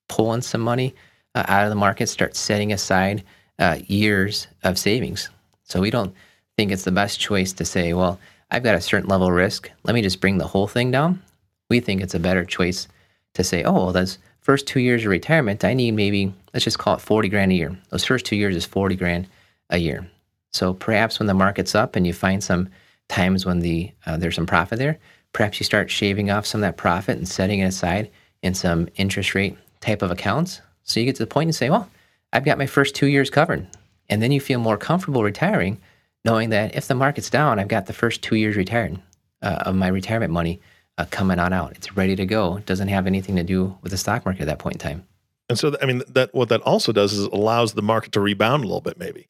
pulling 0.08 0.42
some 0.42 0.62
money 0.62 0.94
uh, 1.36 1.44
out 1.48 1.64
of 1.64 1.70
the 1.70 1.76
market, 1.76 2.08
start 2.08 2.36
setting 2.36 2.72
aside 2.74 3.24
uh, 3.60 3.80
years 3.88 4.48
of 4.64 4.78
savings. 4.78 5.30
So 5.64 5.82
we 5.82 5.92
don't 5.92 6.14
think 6.58 6.72
it's 6.72 6.84
the 6.84 6.92
best 6.92 7.20
choice 7.20 7.54
to 7.54 7.66
say, 7.66 7.94
well, 7.94 8.20
I've 8.52 8.64
got 8.64 8.76
a 8.76 8.82
certain 8.82 9.10
level 9.10 9.28
of 9.28 9.34
risk. 9.34 9.70
Let 9.84 9.94
me 9.94 10.02
just 10.02 10.22
bring 10.22 10.38
the 10.38 10.48
whole 10.48 10.68
thing 10.68 10.92
down. 10.92 11.22
We 11.70 11.80
think 11.80 12.02
it's 12.02 12.16
a 12.16 12.20
better 12.20 12.44
choice 12.44 12.88
to 13.36 13.44
say, 13.44 13.64
oh, 13.64 13.74
well, 13.74 13.92
those 13.92 14.18
first 14.42 14.66
two 14.66 14.80
years 14.80 15.04
of 15.04 15.12
retirement, 15.12 15.64
I 15.64 15.74
need 15.74 15.92
maybe, 15.92 16.34
let's 16.54 16.64
just 16.64 16.80
call 16.80 16.96
it 16.96 17.02
40 17.02 17.30
grand 17.30 17.52
a 17.52 17.56
year. 17.56 17.78
Those 17.90 18.06
first 18.06 18.26
two 18.26 18.36
years 18.36 18.56
is 18.56 18.66
40 18.66 18.96
grand 18.96 19.28
a 19.70 19.78
year. 19.78 20.10
So 20.52 20.74
perhaps 20.74 21.20
when 21.20 21.28
the 21.28 21.34
market's 21.36 21.76
up 21.76 21.96
and 21.96 22.08
you 22.08 22.14
find 22.14 22.44
some 22.44 22.70
times 23.10 23.46
when 23.46 23.60
the 23.60 23.92
uh, 24.06 24.18
there's 24.18 24.36
some 24.36 24.46
profit 24.46 24.80
there, 24.80 24.98
perhaps 25.34 25.60
you 25.60 25.66
start 25.66 25.92
shaving 25.92 26.32
off 26.32 26.46
some 26.46 26.60
of 26.60 26.68
that 26.68 26.78
profit 26.78 27.18
and 27.18 27.28
setting 27.28 27.60
it 27.60 27.66
aside 27.66 28.10
in 28.42 28.54
some 28.54 28.88
interest 28.96 29.36
rate 29.36 29.58
type 29.82 30.02
of 30.02 30.12
accounts. 30.12 30.62
So 30.84 31.00
you 31.00 31.06
get 31.06 31.16
to 31.18 31.24
the 31.24 31.28
point 31.28 31.48
and 31.48 31.56
say, 31.56 31.70
well, 31.70 31.90
I've 32.32 32.46
got 32.46 32.58
my 32.58 32.66
first 32.66 32.96
two 32.96 33.08
years 33.08 33.30
covered. 33.30 33.68
And 34.10 34.22
then 34.22 34.32
you 34.32 34.40
feel 34.40 34.60
more 34.60 34.78
comfortable 34.78 35.24
retiring, 35.24 35.80
knowing 36.26 36.50
that 36.50 36.76
if 36.76 36.88
the 36.88 36.96
market's 36.96 37.30
down, 37.30 37.60
I've 37.60 37.68
got 37.68 37.86
the 37.86 37.94
first 37.94 38.24
two 38.24 38.36
years 38.36 38.56
retired 38.56 39.00
uh, 39.42 39.64
of 39.66 39.76
my 39.76 39.88
retirement 39.88 40.34
money 40.34 40.62
uh, 40.98 41.06
coming 41.12 41.40
on 41.40 41.54
out. 41.54 41.74
It's 41.76 41.96
ready 41.96 42.16
to 42.16 42.26
go. 42.26 42.58
It 42.58 42.66
doesn't 42.66 42.88
have 42.88 43.08
anything 43.08 43.36
to 43.36 43.44
do 43.44 43.78
with 43.82 43.92
the 43.92 43.98
stock 43.98 44.26
market 44.26 44.42
at 44.42 44.48
that 44.48 44.60
point 44.60 44.76
in 44.76 44.80
time. 44.80 45.08
And 45.48 45.58
so, 45.58 45.76
I 45.82 45.86
mean, 45.86 46.04
that 46.10 46.34
what 46.34 46.50
that 46.50 46.62
also 46.62 46.92
does 46.92 47.14
is 47.14 47.26
allows 47.26 47.74
the 47.74 47.82
market 47.82 48.12
to 48.14 48.20
rebound 48.20 48.64
a 48.64 48.68
little 48.68 48.82
bit, 48.82 49.00
maybe, 49.00 49.28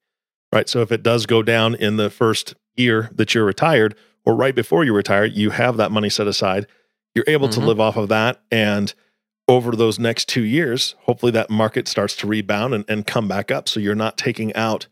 right? 0.52 0.68
So 0.68 0.82
if 0.82 0.92
it 0.92 1.04
does 1.04 1.26
go 1.26 1.44
down 1.44 1.76
in 1.76 1.98
the 1.98 2.10
first 2.10 2.56
year 2.80 3.10
that 3.14 3.36
you're 3.36 3.46
retired, 3.46 3.96
or 4.26 4.36
right 4.36 4.56
before 4.56 4.84
you 4.84 4.94
retire, 4.96 5.26
you 5.26 5.52
have 5.52 5.78
that 5.78 5.92
money 5.92 6.10
set 6.10 6.28
aside. 6.28 6.66
You're 7.14 7.26
able 7.28 7.50
to 7.50 7.60
Mhm. 7.60 7.66
live 7.66 7.80
off 7.80 7.98
of 7.98 8.10
that, 8.10 8.42
and 8.52 8.94
over 9.48 9.72
those 9.76 10.00
next 10.00 10.28
two 10.30 10.44
years, 10.44 10.94
hopefully 11.02 11.32
that 11.34 11.50
market 11.50 11.88
starts 11.88 12.16
to 12.18 12.28
rebound 12.28 12.74
and, 12.74 12.86
and 12.88 13.06
come 13.08 13.28
back 13.28 13.50
up. 13.52 13.68
So 13.68 13.80
you're 13.80 13.96
not 13.96 14.16
taking 14.18 14.56
out, 14.56 14.86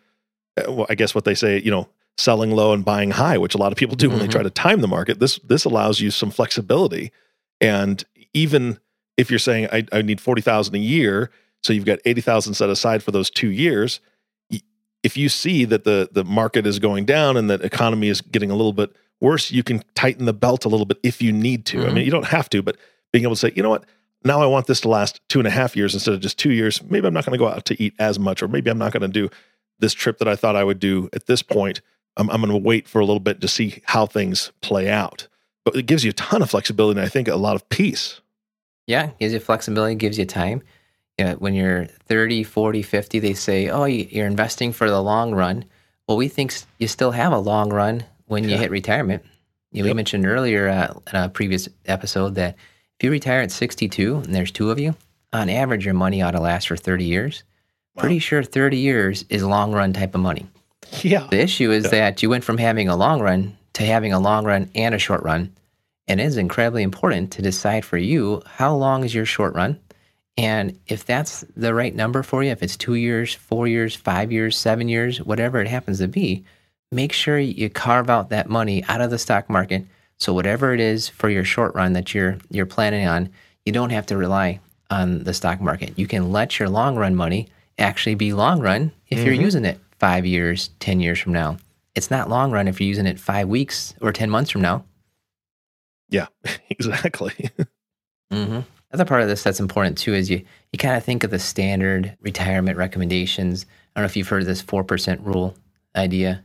uh, 0.58 0.72
well, 0.72 0.88
I 0.90 0.96
guess 0.96 1.14
what 1.14 1.26
they 1.26 1.36
say, 1.36 1.62
you 1.62 1.70
know, 1.70 1.90
selling 2.18 2.50
low 2.52 2.74
and 2.74 2.84
buying 2.84 3.12
high, 3.12 3.38
which 3.38 3.54
a 3.54 3.60
lot 3.60 3.72
of 3.72 3.78
people 3.78 3.96
do 3.96 4.10
when 4.10 4.18
they 4.20 4.28
Mhm. 4.28 4.32
try 4.32 4.42
to 4.44 4.50
time 4.50 4.82
the 4.82 4.88
market. 4.88 5.20
This 5.20 5.40
this 5.48 5.64
allows 5.66 6.00
you 6.02 6.10
some 6.10 6.32
flexibility, 6.32 7.12
and 7.62 8.04
even 8.34 8.80
if 9.16 9.30
you're 9.30 9.38
saying 9.40 9.68
I, 9.72 9.86
I 9.92 10.02
need 10.02 10.20
forty 10.20 10.42
thousand 10.42 10.74
a 10.76 10.80
year, 10.80 11.30
so 11.62 11.72
you've 11.74 11.86
got 11.86 12.00
eighty 12.06 12.22
thousand 12.22 12.56
set 12.56 12.70
aside 12.72 13.04
for 13.04 13.12
those 13.12 13.30
two 13.30 13.50
years. 13.52 14.00
If 15.04 15.16
you 15.18 15.30
see 15.30 15.66
that 15.66 15.84
the 15.84 16.10
the 16.12 16.24
market 16.24 16.66
is 16.68 16.80
going 16.80 17.06
down 17.06 17.38
and 17.38 17.50
that 17.50 17.62
economy 17.62 18.10
is 18.10 18.22
getting 18.22 18.52
a 18.52 18.56
little 18.56 18.74
bit 18.74 18.92
worse, 19.22 19.52
you 19.52 19.64
can 19.64 19.84
tighten 19.96 20.26
the 20.26 20.34
belt 20.34 20.66
a 20.66 20.70
little 20.70 20.86
bit 20.86 21.00
if 21.04 21.22
you 21.22 21.32
need 21.32 21.66
to. 21.68 21.86
I 21.86 21.90
Mhm. 21.90 21.94
mean, 21.94 22.06
you 22.06 22.12
don't 22.12 22.26
have 22.28 22.50
to, 22.50 22.62
but 22.62 22.78
being 23.12 23.24
able 23.24 23.36
to 23.36 23.40
say, 23.40 23.52
you 23.56 23.64
know 23.64 23.70
what, 23.70 23.86
now 24.24 24.42
I 24.42 24.46
want 24.46 24.68
this 24.68 24.82
to 24.82 24.90
last 24.90 25.22
two 25.30 25.40
and 25.40 25.48
a 25.48 25.52
half 25.52 25.76
years 25.76 25.94
instead 25.94 26.14
of 26.14 26.20
just 26.20 26.38
two 26.38 26.52
years. 26.52 26.82
Maybe 26.84 27.08
I'm 27.08 27.14
not 27.14 27.26
going 27.26 27.34
to 27.34 27.38
go 27.44 27.48
out 27.48 27.66
to 27.66 27.82
eat 27.82 27.94
as 28.00 28.20
much, 28.20 28.44
or 28.44 28.48
maybe 28.48 28.70
I'm 28.70 28.78
not 28.78 28.92
going 28.92 29.02
to 29.02 29.08
do 29.08 29.30
this 29.80 29.94
trip 29.94 30.18
that 30.20 30.28
I 30.28 30.36
thought 30.36 30.56
I 30.56 30.64
would 30.64 30.80
do 30.80 31.10
at 31.14 31.26
this 31.28 31.42
point. 31.42 31.82
I'm, 32.18 32.30
I'm 32.30 32.42
going 32.42 32.52
to 32.52 32.58
wait 32.58 32.88
for 32.88 33.00
a 33.00 33.06
little 33.06 33.20
bit 33.20 33.42
to 33.42 33.48
see 33.48 33.82
how 33.86 34.06
things 34.08 34.52
play 34.62 34.90
out. 34.90 35.28
But 35.66 35.76
it 35.76 35.86
gives 35.86 36.04
you 36.04 36.10
a 36.10 36.14
ton 36.14 36.42
of 36.42 36.50
flexibility 36.50 37.00
and 37.00 37.06
I 37.06 37.10
think 37.10 37.28
a 37.28 37.36
lot 37.36 37.56
of 37.56 37.68
peace. 37.70 38.22
Yeah, 38.88 39.12
gives 39.20 39.34
you 39.34 39.40
flexibility, 39.40 39.96
gives 39.96 40.18
you 40.18 40.26
time. 40.26 40.62
Yeah, 41.18 41.34
when 41.34 41.56
you're 41.56 41.86
30, 42.08 42.44
40, 42.44 42.82
50, 42.84 43.20
they 43.20 43.34
say, 43.34 43.70
oh, 43.70 43.86
you- 43.86 44.08
you're 44.12 44.28
investing 44.28 44.72
for 44.72 44.90
the 44.90 45.02
long 45.02 45.34
run. 45.34 45.66
Well, 46.08 46.18
we 46.18 46.28
think 46.28 46.54
you 46.78 46.88
still 46.88 47.12
have 47.12 47.34
a 47.34 47.40
long 47.40 47.70
run 47.72 48.04
when 48.28 48.48
you 48.48 48.56
hit 48.58 48.70
retirement. 48.72 49.24
You 49.72 49.84
know, 49.84 49.90
We 49.90 49.94
mentioned 49.96 50.26
earlier 50.26 50.70
uh, 50.70 50.94
in 51.12 51.20
a 51.20 51.30
previous 51.30 51.68
episode 51.86 52.36
that 52.36 52.56
if 53.00 53.04
you 53.04 53.10
retire 53.12 53.42
at 53.42 53.52
62 53.52 54.18
and 54.18 54.34
there's 54.34 54.52
two 54.52 54.70
of 54.72 54.80
you, 54.80 54.96
on 55.34 55.50
average, 55.50 55.86
your 55.86 55.94
money 55.96 56.22
ought 56.22 56.32
to 56.32 56.40
last 56.40 56.68
for 56.68 56.78
30 56.78 57.04
years. 57.06 57.44
Wow. 57.96 58.02
Pretty 58.02 58.20
sure 58.20 58.44
30 58.44 58.78
years 58.78 59.26
is 59.30 59.44
long 59.44 59.72
run 59.74 59.94
type 59.94 60.14
of 60.16 60.22
money. 60.22 60.46
Yeah. 61.02 61.28
The 61.30 61.42
issue 61.42 61.72
is 61.72 61.86
Yeah. 61.86 61.90
that 61.92 62.24
you 62.24 62.30
went 62.30 62.44
from 62.44 62.60
having 62.60 62.88
a 62.88 62.96
long 62.96 63.20
run 63.22 63.58
to 63.74 63.84
having 63.84 64.14
a 64.14 64.20
long 64.20 64.46
run 64.46 64.70
and 64.76 64.94
a 64.96 65.00
short 65.00 65.24
run. 65.24 65.52
And 66.08 66.22
it 66.22 66.26
is 66.26 66.38
incredibly 66.38 66.84
important 66.84 67.32
to 67.32 67.42
decide 67.42 67.84
for 67.84 67.98
you 67.98 68.42
how 68.46 68.74
long 68.76 69.04
is 69.04 69.14
your 69.14 69.26
short 69.26 69.56
run. 69.56 69.80
And 70.38 70.78
if 70.88 71.04
that's 71.06 71.44
the 71.56 71.74
right 71.74 71.96
number 71.96 72.22
for 72.22 72.44
you, 72.44 72.52
if 72.52 72.62
it's 72.62 72.78
two 72.78 72.94
years, 72.96 73.34
four 73.34 73.68
years, 73.68 73.96
five 73.96 74.32
years, 74.32 74.56
seven 74.56 74.88
years, 74.88 75.20
whatever 75.22 75.60
it 75.60 75.68
happens 75.68 75.98
to 76.00 76.08
be, 76.08 76.44
make 76.92 77.12
sure 77.12 77.40
you 77.40 77.70
carve 77.70 78.10
out 78.10 78.30
that 78.30 78.48
money 78.50 78.84
out 78.88 79.02
of 79.02 79.10
the 79.10 79.18
stock 79.18 79.50
market. 79.50 79.86
So 80.20 80.34
whatever 80.34 80.74
it 80.74 80.80
is 80.80 81.08
for 81.10 81.30
your 81.30 81.44
short 81.44 81.74
run 81.76 81.94
that 81.94 82.14
you're 82.14 82.38
you're 82.52 82.66
planning 82.68 83.08
on, 83.08 83.30
you 83.66 83.72
don't 83.72 83.90
have 83.90 84.06
to 84.08 84.18
rely 84.18 84.60
on 84.90 85.24
the 85.24 85.34
stock 85.34 85.60
market. 85.60 85.98
You 85.98 86.08
can 86.08 86.32
let 86.32 86.60
your 86.60 86.70
long 86.70 86.96
run 86.96 87.16
money 87.16 87.48
actually 87.80 88.16
be 88.16 88.34
long 88.34 88.60
run 88.62 88.92
if 89.10 89.20
you're 89.26 89.36
Mhm. 89.36 89.42
using 89.42 89.66
it 89.66 89.80
five 90.00 90.26
years, 90.26 90.70
ten 90.80 91.00
years 91.00 91.20
from 91.20 91.34
now. 91.34 91.58
It's 91.96 92.10
not 92.12 92.30
long 92.30 92.52
run 92.52 92.68
if 92.68 92.80
you're 92.80 92.88
using 92.88 93.08
it 93.08 93.20
five 93.20 93.48
weeks 93.48 93.94
or 94.02 94.12
ten 94.14 94.30
months 94.30 94.52
from 94.52 94.62
now. 94.62 94.86
Yeah, 96.10 96.28
exactly. 96.70 97.50
Mm-hmm. 98.32 98.60
Other 98.94 99.06
part 99.06 99.22
of 99.22 99.28
this 99.28 99.44
that's 99.44 99.60
important 99.60 99.98
too 99.98 100.14
is 100.14 100.30
you 100.30 100.44
you 100.72 100.80
kind 100.80 100.96
of 100.96 101.04
think 101.04 101.24
of 101.24 101.32
the 101.32 101.40
standard 101.40 102.16
retirement 102.22 102.78
recommendations. 102.78 103.66
I 103.96 104.00
don't 104.00 104.04
know 104.04 104.06
if 104.06 104.16
you've 104.16 104.30
heard 104.30 104.42
of 104.42 104.48
this 104.48 104.62
four 104.62 104.84
percent 104.84 105.22
rule 105.22 105.56
idea. 105.96 106.44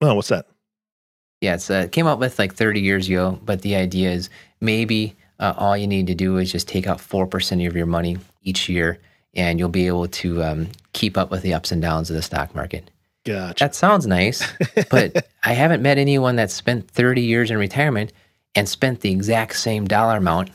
oh, 0.00 0.14
what's 0.14 0.28
that? 0.28 0.46
Yeah, 1.40 1.54
it's 1.54 1.70
uh, 1.70 1.82
it 1.84 1.92
came 1.92 2.06
up 2.06 2.18
with 2.18 2.38
like 2.38 2.54
30 2.54 2.80
years 2.80 3.08
ago, 3.08 3.38
but 3.44 3.62
the 3.62 3.74
idea 3.76 4.10
is 4.10 4.30
maybe 4.60 5.14
uh, 5.40 5.52
all 5.58 5.76
you 5.76 5.86
need 5.86 6.06
to 6.06 6.14
do 6.14 6.38
is 6.38 6.50
just 6.50 6.68
take 6.68 6.86
out 6.86 7.00
four 7.00 7.26
percent 7.26 7.60
of 7.66 7.76
your 7.76 7.86
money 7.86 8.16
each 8.42 8.68
year, 8.68 8.98
and 9.34 9.58
you'll 9.58 9.68
be 9.68 9.86
able 9.86 10.08
to 10.08 10.42
um, 10.42 10.68
keep 10.94 11.18
up 11.18 11.30
with 11.30 11.42
the 11.42 11.52
ups 11.52 11.70
and 11.70 11.82
downs 11.82 12.08
of 12.08 12.16
the 12.16 12.22
stock 12.22 12.54
market. 12.54 12.90
Gotcha. 13.26 13.64
That 13.64 13.74
sounds 13.74 14.06
nice, 14.06 14.42
but 14.90 15.28
I 15.42 15.52
haven't 15.52 15.82
met 15.82 15.98
anyone 15.98 16.36
that 16.36 16.50
spent 16.50 16.90
30 16.90 17.20
years 17.22 17.50
in 17.50 17.58
retirement 17.58 18.12
and 18.54 18.66
spent 18.66 19.00
the 19.00 19.10
exact 19.10 19.56
same 19.56 19.86
dollar 19.86 20.16
amount 20.16 20.50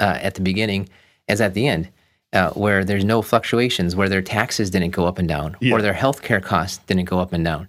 uh, 0.00 0.18
at 0.22 0.34
the 0.34 0.40
beginning 0.40 0.88
as 1.28 1.40
at 1.40 1.54
the 1.54 1.66
end, 1.68 1.88
uh, 2.32 2.50
where 2.50 2.84
there's 2.84 3.04
no 3.04 3.22
fluctuations, 3.22 3.94
where 3.96 4.08
their 4.08 4.22
taxes 4.22 4.70
didn't 4.70 4.90
go 4.90 5.06
up 5.06 5.18
and 5.18 5.28
down, 5.28 5.56
Yeah. 5.60 5.74
or 5.74 5.82
their 5.82 5.94
healthcare 5.94 6.42
costs 6.42 6.78
didn't 6.86 7.04
go 7.04 7.18
up 7.20 7.32
and 7.32 7.44
down. 7.44 7.68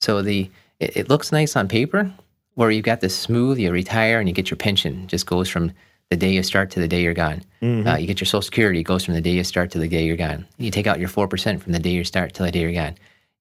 So 0.00 0.22
the 0.22 0.50
it, 0.80 0.96
it 0.96 1.08
looks 1.08 1.32
nice 1.32 1.56
on 1.56 1.68
paper, 1.68 2.10
where 2.54 2.70
you've 2.70 2.84
got 2.84 3.00
this 3.00 3.16
smooth, 3.16 3.58
you 3.58 3.70
retire 3.70 4.18
and 4.18 4.28
you 4.28 4.34
get 4.34 4.50
your 4.50 4.56
pension, 4.56 5.02
It 5.04 5.08
just 5.08 5.26
goes 5.26 5.48
from 5.48 5.72
the 6.10 6.16
day 6.16 6.32
you 6.32 6.42
start 6.42 6.70
to 6.70 6.80
the 6.80 6.86
day 6.88 7.02
you're 7.02 7.14
gone. 7.14 7.42
Mhm. 7.62 7.86
Uh, 7.92 7.96
you 7.98 8.06
get 8.06 8.20
your 8.20 8.26
Social 8.26 8.42
Security, 8.42 8.80
it 8.80 8.84
goes 8.84 9.04
from 9.04 9.14
the 9.14 9.20
day 9.20 9.32
you 9.32 9.42
start 9.44 9.70
to 9.72 9.78
the 9.78 9.88
day 9.88 10.04
you're 10.04 10.16
gone. 10.16 10.46
You 10.58 10.70
take 10.70 10.86
out 10.86 11.00
your 11.00 11.08
4% 11.08 11.60
from 11.62 11.72
the 11.72 11.78
day 11.78 11.90
you 11.90 12.04
start 12.04 12.32
to 12.34 12.42
the 12.42 12.50
day 12.52 12.60
you're 12.60 12.72
gone. 12.72 12.94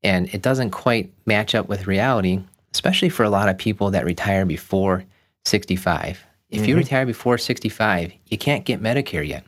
And 0.04 0.34
it 0.34 0.42
doesn't 0.42 0.72
quite 0.72 1.12
match 1.26 1.54
up 1.56 1.68
with 1.70 1.88
reality, 1.88 2.40
especially 2.74 3.10
for 3.10 3.24
a 3.24 3.30
lot 3.30 3.50
of 3.50 3.58
people 3.58 3.92
that 3.92 4.04
retire 4.06 4.46
before 4.46 5.04
65. 5.46 6.26
If 6.50 6.68
you 6.68 6.76
retire 6.78 7.06
before 7.06 7.38
65, 7.38 8.14
you 8.28 8.38
can't 8.38 8.66
get 8.66 8.82
Medicare 8.82 9.28
yet, 9.28 9.44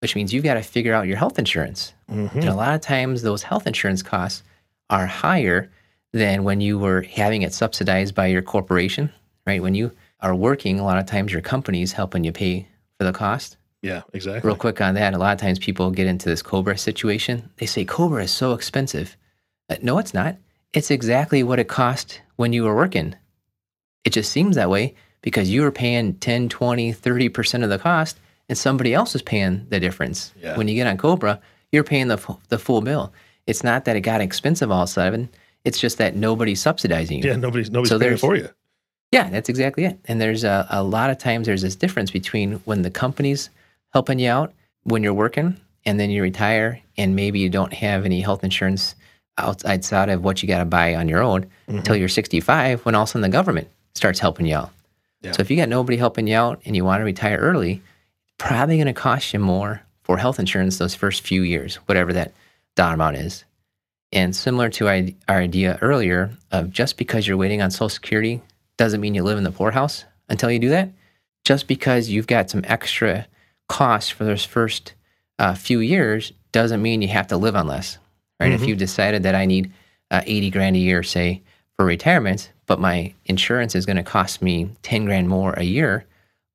which 0.00 0.16
means 0.16 0.32
you've 0.32 0.44
got 0.44 0.54
to 0.54 0.62
figure 0.62 0.94
out 0.94 1.06
your 1.06 1.16
health 1.16 1.38
insurance. 1.38 1.92
Mhm. 2.10 2.34
And 2.34 2.44
a 2.48 2.54
lot 2.54 2.74
of 2.74 2.80
times, 2.80 3.22
those 3.22 3.42
health 3.42 3.66
insurance 3.66 4.02
costs 4.02 4.42
are 4.90 5.06
higher 5.06 5.70
than 6.12 6.44
when 6.44 6.60
you 6.60 6.78
were 6.78 7.02
having 7.02 7.42
it 7.42 7.52
subsidized 7.54 8.14
by 8.14 8.26
your 8.26 8.42
corporation, 8.42 9.10
right? 9.46 9.62
When 9.62 9.74
you 9.74 9.92
are 10.20 10.34
working, 10.34 10.78
a 10.78 10.84
lot 10.84 10.98
of 10.98 11.06
times 11.06 11.32
your 11.32 11.40
company's 11.42 11.92
helping 11.92 12.24
you 12.24 12.32
pay 12.32 12.66
for 12.98 13.04
the 13.04 13.12
cost. 13.12 13.56
Yeah, 13.82 14.02
exactly. 14.12 14.46
Real 14.46 14.56
quick 14.56 14.80
on 14.80 14.94
that, 14.94 15.14
a 15.14 15.18
lot 15.18 15.32
of 15.34 15.40
times 15.40 15.58
people 15.58 15.90
get 15.90 16.06
into 16.06 16.28
this 16.28 16.42
Cobra 16.42 16.78
situation. 16.78 17.50
They 17.56 17.66
say 17.66 17.84
Cobra 17.84 18.24
is 18.24 18.30
so 18.30 18.52
expensive. 18.52 19.16
Uh, 19.68 19.76
no, 19.82 19.98
it's 19.98 20.14
not. 20.14 20.36
It's 20.72 20.90
exactly 20.90 21.42
what 21.42 21.58
it 21.58 21.68
cost 21.68 22.20
when 22.36 22.52
you 22.52 22.62
were 22.64 22.74
working. 22.76 23.14
It 24.04 24.10
just 24.10 24.30
seems 24.30 24.56
that 24.56 24.70
way 24.70 24.94
because 25.22 25.50
you 25.50 25.62
were 25.62 25.70
paying 25.70 26.14
10, 26.14 26.48
20, 26.48 26.92
30% 26.92 27.64
of 27.64 27.70
the 27.70 27.78
cost 27.78 28.18
and 28.48 28.58
somebody 28.58 28.92
else 28.92 29.14
is 29.14 29.22
paying 29.22 29.66
the 29.70 29.80
difference. 29.80 30.32
Yeah. 30.40 30.56
When 30.56 30.68
you 30.68 30.74
get 30.74 30.86
on 30.86 30.98
Cobra, 30.98 31.40
you're 31.70 31.84
paying 31.84 32.08
the, 32.08 32.18
fu- 32.18 32.38
the 32.48 32.58
full 32.58 32.82
bill. 32.82 33.12
It's 33.46 33.64
not 33.64 33.86
that 33.86 33.96
it 33.96 34.00
got 34.02 34.20
expensive 34.20 34.70
all 34.70 34.82
of 34.82 34.88
a 34.88 34.92
sudden. 34.92 35.28
It's 35.64 35.78
just 35.78 35.98
that 35.98 36.16
nobody's 36.16 36.60
subsidizing 36.60 37.22
you. 37.22 37.30
Yeah, 37.30 37.36
nobody's 37.36 37.70
nobody's 37.70 37.90
So 37.90 37.98
paying 37.98 38.16
for 38.16 38.36
you. 38.36 38.48
Yeah, 39.12 39.30
that's 39.30 39.48
exactly 39.48 39.84
it. 39.84 39.98
And 40.06 40.20
there's 40.20 40.42
a, 40.42 40.66
a 40.70 40.82
lot 40.82 41.10
of 41.10 41.18
times 41.18 41.46
there's 41.46 41.62
this 41.62 41.76
difference 41.76 42.10
between 42.10 42.54
when 42.64 42.82
the 42.82 42.90
company's 42.90 43.50
helping 43.92 44.18
you 44.18 44.30
out 44.30 44.52
when 44.84 45.02
you're 45.02 45.14
working 45.14 45.56
and 45.84 46.00
then 46.00 46.10
you 46.10 46.22
retire 46.22 46.80
and 46.96 47.14
maybe 47.14 47.38
you 47.38 47.48
don't 47.48 47.72
have 47.72 48.04
any 48.04 48.20
health 48.20 48.42
insurance 48.42 48.94
out- 49.38 49.64
outside 49.64 50.08
of 50.08 50.24
what 50.24 50.42
you 50.42 50.48
got 50.48 50.58
to 50.58 50.64
buy 50.64 50.94
on 50.94 51.08
your 51.08 51.22
own 51.22 51.42
mm-hmm. 51.42 51.78
until 51.78 51.96
you're 51.96 52.08
65 52.08 52.84
when 52.84 52.94
all 52.94 53.02
of 53.02 53.08
a 53.08 53.12
sudden 53.12 53.22
the 53.22 53.28
government 53.28 53.68
starts 53.94 54.18
helping 54.18 54.46
you 54.46 54.56
out. 54.56 54.70
Yeah. 55.22 55.32
So 55.32 55.40
if 55.40 55.50
you 55.50 55.56
got 55.56 55.68
nobody 55.68 55.96
helping 55.96 56.26
you 56.26 56.36
out 56.36 56.60
and 56.64 56.74
you 56.74 56.84
want 56.84 57.00
to 57.00 57.04
retire 57.04 57.38
early, 57.38 57.82
probably 58.38 58.76
going 58.76 58.86
to 58.86 58.92
cost 58.92 59.32
you 59.32 59.38
more 59.38 59.82
for 60.02 60.18
health 60.18 60.38
insurance 60.38 60.78
those 60.78 60.94
first 60.94 61.22
few 61.22 61.42
years, 61.42 61.76
whatever 61.86 62.12
that 62.12 62.32
dollar 62.74 62.94
amount 62.94 63.16
is. 63.16 63.44
And 64.12 64.36
similar 64.36 64.68
to 64.70 64.88
our 64.88 65.38
idea 65.38 65.78
earlier 65.80 66.36
of 66.50 66.70
just 66.70 66.98
because 66.98 67.26
you're 67.26 67.36
waiting 67.36 67.62
on 67.62 67.70
Social 67.70 67.88
Security 67.88 68.42
doesn't 68.76 69.00
mean 69.00 69.14
you 69.14 69.22
live 69.22 69.38
in 69.38 69.44
the 69.44 69.52
poorhouse 69.52 70.04
until 70.28 70.50
you 70.50 70.58
do 70.58 70.68
that. 70.68 70.90
Just 71.44 71.66
because 71.66 72.10
you've 72.10 72.26
got 72.26 72.50
some 72.50 72.62
extra 72.66 73.26
costs 73.68 74.10
for 74.10 74.24
those 74.24 74.44
first 74.44 74.94
uh, 75.38 75.54
few 75.54 75.80
years 75.80 76.32
doesn't 76.52 76.82
mean 76.82 77.00
you 77.00 77.08
have 77.08 77.28
to 77.28 77.36
live 77.36 77.56
on 77.56 77.66
less, 77.66 77.98
right? 78.38 78.52
If 78.52 78.66
you've 78.66 78.78
decided 78.78 79.22
that 79.22 79.34
I 79.34 79.46
need 79.46 79.72
uh, 80.10 80.20
80 80.26 80.50
grand 80.50 80.76
a 80.76 80.78
year, 80.78 81.02
say, 81.02 81.42
for 81.76 81.86
retirement, 81.86 82.52
but 82.72 82.80
my 82.80 83.12
insurance 83.26 83.74
is 83.74 83.84
going 83.84 83.98
to 83.98 84.02
cost 84.02 84.40
me 84.40 84.70
10 84.80 85.04
grand 85.04 85.28
more 85.28 85.52
a 85.58 85.62
year, 85.62 86.06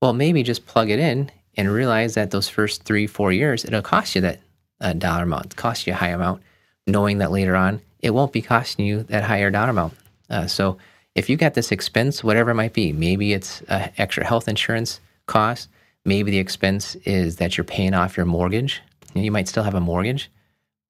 well, 0.02 0.14
maybe 0.14 0.42
just 0.42 0.66
plug 0.66 0.90
it 0.90 0.98
in 0.98 1.30
and 1.56 1.72
realize 1.72 2.16
that 2.16 2.32
those 2.32 2.50
first 2.50 2.82
three, 2.82 3.06
four 3.06 3.32
years, 3.32 3.64
it'll 3.64 3.84
cost 3.84 4.16
you 4.16 4.22
that 4.22 4.40
uh, 4.82 4.94
dollar 4.94 5.26
amount, 5.26 5.56
cost 5.56 5.86
you 5.86 5.94
a 5.94 5.96
high 5.96 6.08
amount, 6.08 6.42
knowing 6.88 7.20
that 7.20 7.30
later 7.30 7.56
on 7.56 7.82
it 8.02 8.16
won't 8.16 8.34
be 8.34 8.42
costing 8.42 8.88
you 8.88 9.04
that 9.04 9.26
higher 9.26 9.52
dollar 9.52 9.70
amount. 9.70 9.94
Uh, 10.28 10.48
so 10.48 10.80
if 11.14 11.30
you 11.30 11.38
got 11.38 11.54
this 11.54 11.72
expense, 11.72 12.24
whatever 12.24 12.50
it 12.50 12.56
might 12.56 12.74
be, 12.74 12.92
maybe 12.92 13.34
it's 13.34 13.62
extra 13.70 14.26
health 14.26 14.48
insurance 14.48 15.00
cost, 15.28 15.70
maybe 16.04 16.32
the 16.32 16.40
expense 16.40 16.96
is 17.06 17.36
that 17.36 17.60
you're 17.60 17.64
paying 17.64 17.94
off 17.94 18.18
your 18.18 18.26
mortgage. 18.26 18.82
You 19.14 19.32
might 19.32 19.48
still 19.48 19.62
have 19.62 19.76
a 19.76 19.80
mortgage. 19.80 20.32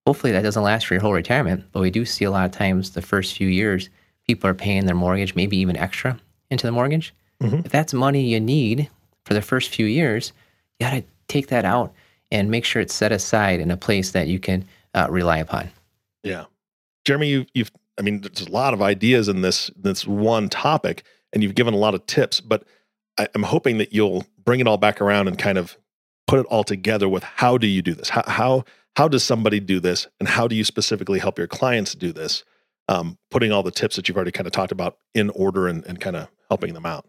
Hopefully 0.06 0.32
that 0.32 0.44
doesn't 0.44 0.64
last 0.64 0.86
for 0.86 0.94
your 0.94 1.02
whole 1.02 1.12
retirement, 1.12 1.66
but 1.74 1.82
we 1.82 1.92
do 1.92 2.06
see 2.06 2.24
a 2.24 2.32
lot 2.32 2.46
of 2.46 2.54
times 2.54 2.92
the 2.92 3.02
first 3.02 3.36
few 3.36 3.50
years 3.50 3.90
people 4.28 4.50
are 4.50 4.54
paying 4.54 4.86
their 4.86 4.96
mortgage, 4.96 5.36
maybe 5.36 5.58
even 5.58 5.78
extra 5.78 6.20
into 6.50 6.68
the 6.68 6.72
mortgage. 6.72 7.14
If 7.40 7.72
that's 7.72 7.94
money 7.94 8.24
you 8.24 8.40
need 8.40 8.90
for 9.26 9.34
the 9.34 9.42
first 9.42 9.70
few 9.70 9.86
years, 9.86 10.34
you 10.80 10.86
got 10.86 10.94
to 10.94 11.04
take 11.28 11.48
that 11.48 11.66
out 11.66 11.94
and 12.32 12.50
make 12.50 12.66
sure 12.66 12.82
it's 12.82 12.94
set 12.94 13.12
aside 13.12 13.60
in 13.60 13.72
a 13.72 13.78
place 13.78 14.12
that 14.12 14.28
you 14.28 14.40
can 14.40 14.66
uh, 14.94 15.08
rely 15.10 15.38
upon. 15.38 15.70
Yeah, 16.24 16.46
Jeremy, 17.06 17.28
you, 17.28 17.46
you've 17.54 17.72
I 17.98 18.02
mean, 18.02 18.22
there's 18.22 18.48
a 18.48 18.52
lot 18.52 18.74
of 18.74 18.82
ideas 18.82 19.28
in 19.28 19.42
this 19.42 19.72
this 19.76 20.06
one 20.06 20.50
topic, 20.50 21.04
and 21.34 21.42
you've 21.42 21.56
given 21.56 21.74
a 21.74 21.78
lot 21.78 21.96
of 21.96 22.06
tips. 22.06 22.40
But 22.40 22.64
I, 23.18 23.28
I'm 23.34 23.44
hoping 23.44 23.78
that 23.80 23.94
you'll 23.94 24.26
bring 24.44 24.60
it 24.60 24.68
all 24.68 24.78
back 24.78 25.02
around 25.02 25.28
and 25.28 25.38
kind 25.38 25.58
of 25.58 25.78
put 26.28 26.40
it 26.40 26.46
all 26.48 26.64
together 26.64 27.10
with 27.10 27.24
how 27.24 27.58
do 27.58 27.68
you 27.68 27.82
do 27.82 27.94
this? 27.94 28.10
How 28.10 28.24
how 28.28 28.66
how 28.96 29.08
does 29.08 29.24
somebody 29.24 29.60
do 29.60 29.80
this, 29.80 30.08
and 30.20 30.28
how 30.28 30.48
do 30.48 30.56
you 30.56 30.64
specifically 30.64 31.20
help 31.20 31.38
your 31.38 31.48
clients 31.48 31.96
do 31.96 32.12
this? 32.12 32.44
Um, 32.90 33.18
putting 33.32 33.52
all 33.52 33.64
the 33.64 33.72
tips 33.72 33.98
that 33.98 34.08
you've 34.08 34.16
already 34.16 34.32
kind 34.32 34.48
of 34.48 34.54
talked 34.54 34.72
about 34.72 34.98
in 35.14 35.30
order 35.32 35.68
and, 35.68 35.86
and 35.86 36.00
kind 36.00 36.16
of 36.16 36.30
helping 36.50 36.74
them 36.74 36.86
out. 36.86 37.06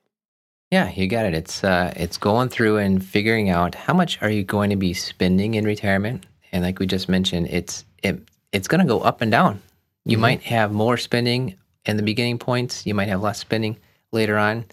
Yeah, 0.72 0.90
you 0.90 1.06
got 1.06 1.24
it. 1.24 1.34
It's 1.34 1.62
uh, 1.64 1.92
it's 1.96 2.18
going 2.18 2.48
through 2.48 2.78
and 2.78 3.02
figuring 3.04 3.48
out 3.48 3.74
how 3.74 3.94
much 3.94 4.20
are 4.20 4.28
you 4.30 4.42
going 4.44 4.70
to 4.70 4.76
be 4.76 4.92
spending 4.92 5.54
in 5.54 5.64
retirement, 5.64 6.26
and 6.52 6.62
like 6.64 6.78
we 6.78 6.86
just 6.86 7.08
mentioned, 7.08 7.46
it's 7.50 7.84
it 8.02 8.20
it's 8.52 8.68
going 8.68 8.80
to 8.80 8.86
go 8.86 9.00
up 9.00 9.20
and 9.20 9.30
down. 9.30 9.62
You 10.04 10.16
Mhm. 10.18 10.20
might 10.20 10.42
have 10.42 10.72
more 10.72 10.96
spending 10.96 11.54
in 11.86 11.96
the 11.96 12.02
beginning 12.02 12.38
points. 12.38 12.84
You 12.84 12.94
might 12.94 13.08
have 13.08 13.22
less 13.22 13.38
spending 13.38 13.76
later 14.12 14.36
on, 14.36 14.64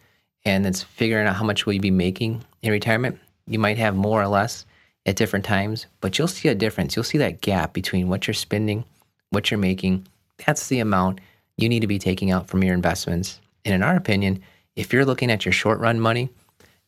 and 0.43 0.65
it's 0.65 0.81
figuring 0.83 1.27
out 1.27 1.35
how 1.35 1.45
much 1.45 1.65
will 1.65 1.73
you 1.73 1.79
be 1.81 1.91
making 1.91 2.43
in 2.61 2.71
retirement. 2.71 3.19
You 3.47 3.59
might 3.59 3.77
have 3.77 3.95
more 3.95 4.21
or 4.21 4.27
less 4.27 4.65
at 5.05 5.15
different 5.17 5.45
times, 5.45 5.85
but 6.01 6.17
you'll 6.17 6.27
see 6.27 6.49
a 6.49 6.55
difference. 6.55 6.95
You'll 6.95 7.03
see 7.03 7.19
that 7.19 7.41
gap 7.41 7.73
between 7.73 8.09
what 8.09 8.25
you're 8.27 8.33
spending, 8.33 8.83
what 9.29 9.51
you're 9.51 9.59
making. 9.59 10.07
That's 10.45 10.67
the 10.67 10.80
amount 10.80 11.21
you 11.58 11.69
need 11.69 11.82
to 11.82 11.88
be 11.88 12.00
taking 12.00 12.32
out 12.32 12.48
from 12.48 12.63
your 12.63 12.74
investments. 12.74 13.39
And 13.63 13.74
in 13.74 13.84
our 13.84 13.95
opinion, 13.95 14.41
if 14.76 14.91
you're 14.91 15.06
looking 15.06 15.32
at 15.32 15.45
your 15.45 15.54
short 15.54 15.80
run 15.80 16.00
money, 16.00 16.30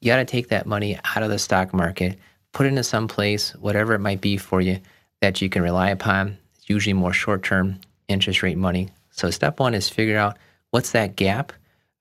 you 0.02 0.12
got 0.12 0.18
to 0.18 0.26
take 0.26 0.50
that 0.50 0.66
money 0.66 1.00
out 1.16 1.24
of 1.24 1.30
the 1.30 1.40
stock 1.40 1.74
market, 1.74 2.20
put 2.54 2.66
it 2.66 2.70
into 2.70 2.84
some 2.84 3.08
place, 3.08 3.56
whatever 3.56 3.94
it 3.94 4.00
might 4.00 4.22
be 4.22 4.38
for 4.38 4.62
you, 4.62 4.80
that 5.22 5.42
you 5.42 5.50
can 5.50 5.62
rely 5.62 5.90
upon. 5.90 6.38
It's 6.56 6.70
usually 6.70 6.94
more 6.94 7.14
short 7.14 7.44
term 7.44 7.80
interest 8.08 8.44
rate 8.44 8.58
money. 8.58 8.90
So, 9.12 9.32
step 9.32 9.60
one 9.60 9.74
is 9.74 9.90
figure 9.90 10.18
out 10.18 10.38
what's 10.72 10.92
that 10.92 11.16
gap. 11.16 11.52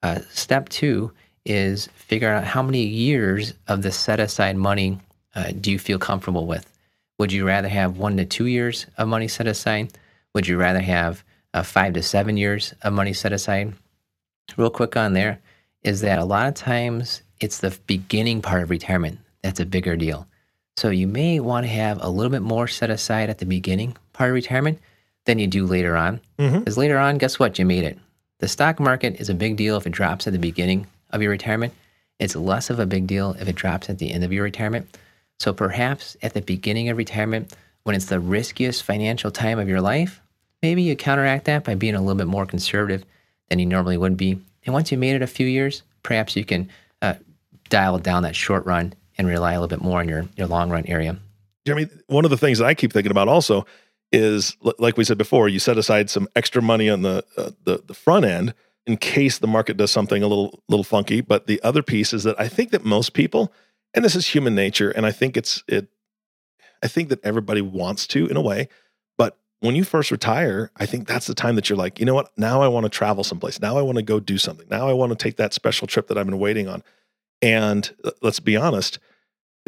Uh, 0.03 0.21
step 0.31 0.69
two 0.69 1.13
is 1.47 1.87
figure 1.95 2.31
out 2.31 2.45
how 2.45 2.63
many 2.63 2.83
years 2.83 3.55
of 3.69 3.83
the 3.83 3.93
set 3.93 4.21
aside 4.21 4.57
money 4.57 4.99
uh, 5.35 5.53
do 5.61 5.71
you 5.71 5.79
feel 5.79 5.99
comfortable 5.99 6.47
with. 6.47 6.71
Would 7.19 7.33
you 7.33 7.47
rather 7.47 7.69
have 7.69 7.97
one 7.97 8.17
to 8.19 8.25
two 8.25 8.47
years 8.47 8.87
of 8.99 9.09
money 9.09 9.29
set 9.29 9.47
aside? 9.47 9.93
Would 10.35 10.47
you 10.47 10.59
rather 10.59 10.81
have 10.81 11.25
uh, 11.57 11.63
five 11.63 11.95
to 11.95 12.03
seven 12.03 12.37
years 12.37 12.75
of 12.83 12.93
money 12.93 13.13
set 13.13 13.33
aside? 13.33 13.73
Real 14.57 14.71
quick 14.71 14.97
on 14.97 15.15
there 15.15 15.41
is 15.83 16.03
that 16.03 16.19
a 16.19 16.25
lot 16.25 16.49
of 16.49 16.55
times 16.55 17.23
it's 17.41 17.59
the 17.59 17.77
beginning 17.87 18.43
part 18.43 18.63
of 18.63 18.71
retirement 18.71 19.19
that's 19.43 19.61
a 19.61 19.67
bigger 19.67 19.97
deal. 19.97 20.27
So 20.77 20.91
you 20.91 21.07
may 21.07 21.41
want 21.41 21.65
to 21.65 21.73
have 21.73 21.99
a 22.03 22.11
little 22.11 22.31
bit 22.31 22.43
more 22.43 22.69
set 22.69 22.91
aside 22.91 23.31
at 23.31 23.39
the 23.39 23.47
beginning 23.47 23.97
part 24.13 24.31
of 24.31 24.35
retirement 24.35 24.79
than 25.25 25.39
you 25.39 25.47
do 25.47 25.67
later 25.67 25.97
on. 25.97 26.21
Because 26.59 26.77
later 26.77 26.99
on, 26.99 27.17
guess 27.19 27.39
what? 27.39 27.59
You 27.59 27.65
made 27.65 27.85
it. 27.85 27.99
The 28.39 28.49
stock 28.49 28.79
market 28.79 29.19
is 29.19 29.31
a 29.31 29.35
big 29.35 29.57
deal 29.57 29.77
if 29.79 29.87
it 29.87 29.93
drops 29.93 30.27
at 30.27 30.35
the 30.35 30.39
beginning 30.39 30.87
of 31.11 31.23
your 31.23 31.31
retirement. 31.31 31.73
It's 32.19 32.37
less 32.37 32.69
of 32.69 32.79
a 32.79 32.87
big 32.87 33.07
deal 33.07 33.35
if 33.41 33.49
it 33.49 33.57
drops 33.57 33.89
at 33.89 33.99
the 33.99 34.13
end 34.13 34.25
of 34.25 34.33
your 34.33 34.45
retirement. 34.45 34.95
So 35.39 35.55
perhaps 35.55 36.17
at 36.23 36.35
the 36.35 36.43
beginning 36.43 36.91
of 36.91 36.99
retirement, 36.99 37.55
when 37.85 37.97
it's 37.97 38.07
the 38.07 38.21
riskiest 38.21 38.83
financial 38.83 39.31
time 39.31 39.59
of 39.59 39.69
your 39.69 39.81
life, 39.81 40.21
maybe 40.63 40.83
you 40.83 40.97
counteract 40.97 41.45
that 41.47 41.65
by 41.65 41.75
being 41.75 41.95
a 41.95 42.01
little 42.01 42.17
bit 42.17 42.27
more 42.27 42.47
conservative 42.47 43.05
than 43.49 43.59
you 43.59 43.67
normally 43.67 43.97
would 43.97 44.17
be. 44.17 44.41
And 44.65 44.73
once 44.73 44.91
you 44.91 44.99
made 44.99 45.15
it 45.17 45.23
a 45.23 45.27
few 45.27 45.47
years, 45.47 45.83
perhaps 46.03 46.37
you 46.37 46.45
can 46.45 46.69
uh, 47.03 47.15
dial 47.69 47.99
down 47.99 48.23
that 48.25 48.37
short 48.37 48.67
run 48.67 48.95
and 49.19 49.29
rely 49.29 49.53
a 49.53 49.61
little 49.61 49.69
bit 49.69 49.83
more 49.83 50.01
on 50.01 50.09
your, 50.09 50.27
your 50.37 50.47
long 50.47 50.71
run 50.71 50.85
area. 50.87 51.17
Jeremy, 51.67 51.89
one 52.07 52.25
of 52.25 52.31
the 52.31 52.37
things 52.37 52.59
that 52.59 52.67
I 52.67 52.75
keep 52.75 52.93
thinking 52.93 53.11
about 53.11 53.29
also 53.29 53.67
is, 54.13 54.57
like 54.79 54.97
we 54.97 55.05
said 55.05 55.19
before, 55.19 55.49
you 55.49 55.59
set 55.59 55.79
aside 55.79 56.11
some 56.11 56.29
extra 56.37 56.63
money 56.63 56.89
on 56.89 57.03
the 57.03 57.25
uh, 57.37 57.51
the, 57.65 57.83
the 57.87 57.95
front 57.95 58.25
end 58.25 58.55
in 58.87 58.97
case 58.97 59.39
the 59.39 59.49
market 59.49 59.77
does 59.77 59.91
something 59.91 60.23
a 60.23 60.29
little 60.29 60.63
little 60.69 60.85
funky. 60.85 61.21
But 61.21 61.47
the 61.47 61.61
other 61.63 61.83
piece 61.83 62.13
is 62.13 62.23
that 62.23 62.39
I 62.41 62.47
think 62.47 62.71
that 62.71 62.85
most 62.85 63.15
people, 63.15 63.53
and 63.95 64.05
this 64.05 64.15
is 64.15 64.29
human 64.29 64.55
nature, 64.55 64.91
and 64.91 65.05
I 65.05 65.11
think 65.11 65.37
it's 65.37 65.65
it, 65.67 65.89
I 66.83 66.89
think 66.89 67.09
that 67.09 67.25
everybody 67.25 67.63
wants 67.63 68.07
to 68.09 68.27
in 68.27 68.37
a 68.37 68.41
way, 68.43 68.69
when 69.61 69.75
you 69.75 69.85
first 69.85 70.11
retire, 70.11 70.71
I 70.77 70.87
think 70.87 71.07
that's 71.09 71.27
the 71.27 71.35
time 71.35 71.55
that 71.57 71.69
you're 71.69 71.79
like, 71.79 71.99
you 71.99 72.05
know 72.07 72.15
what? 72.15 72.31
Now 72.37 72.61
I 72.63 72.69
want 72.69 72.85
to 72.85 72.91
travel 72.91 73.25
someplace. 73.25 73.61
Now 73.61 73.79
I 73.79 73.83
want 73.83 73.97
to 73.97 74.03
go 74.03 74.21
do 74.21 74.39
something. 74.39 74.67
Now 74.71 74.89
I 74.89 74.93
want 74.93 75.11
to 75.11 75.17
take 75.17 75.37
that 75.37 75.55
special 75.55 75.87
trip 75.87 76.09
that 76.09 76.19
I've 76.19 76.27
been 76.27 76.39
waiting 76.39 76.69
on. 76.69 76.83
And 77.43 77.95
uh, 78.05 78.11
let's 78.23 78.41
be 78.41 78.57
honest, 78.57 78.99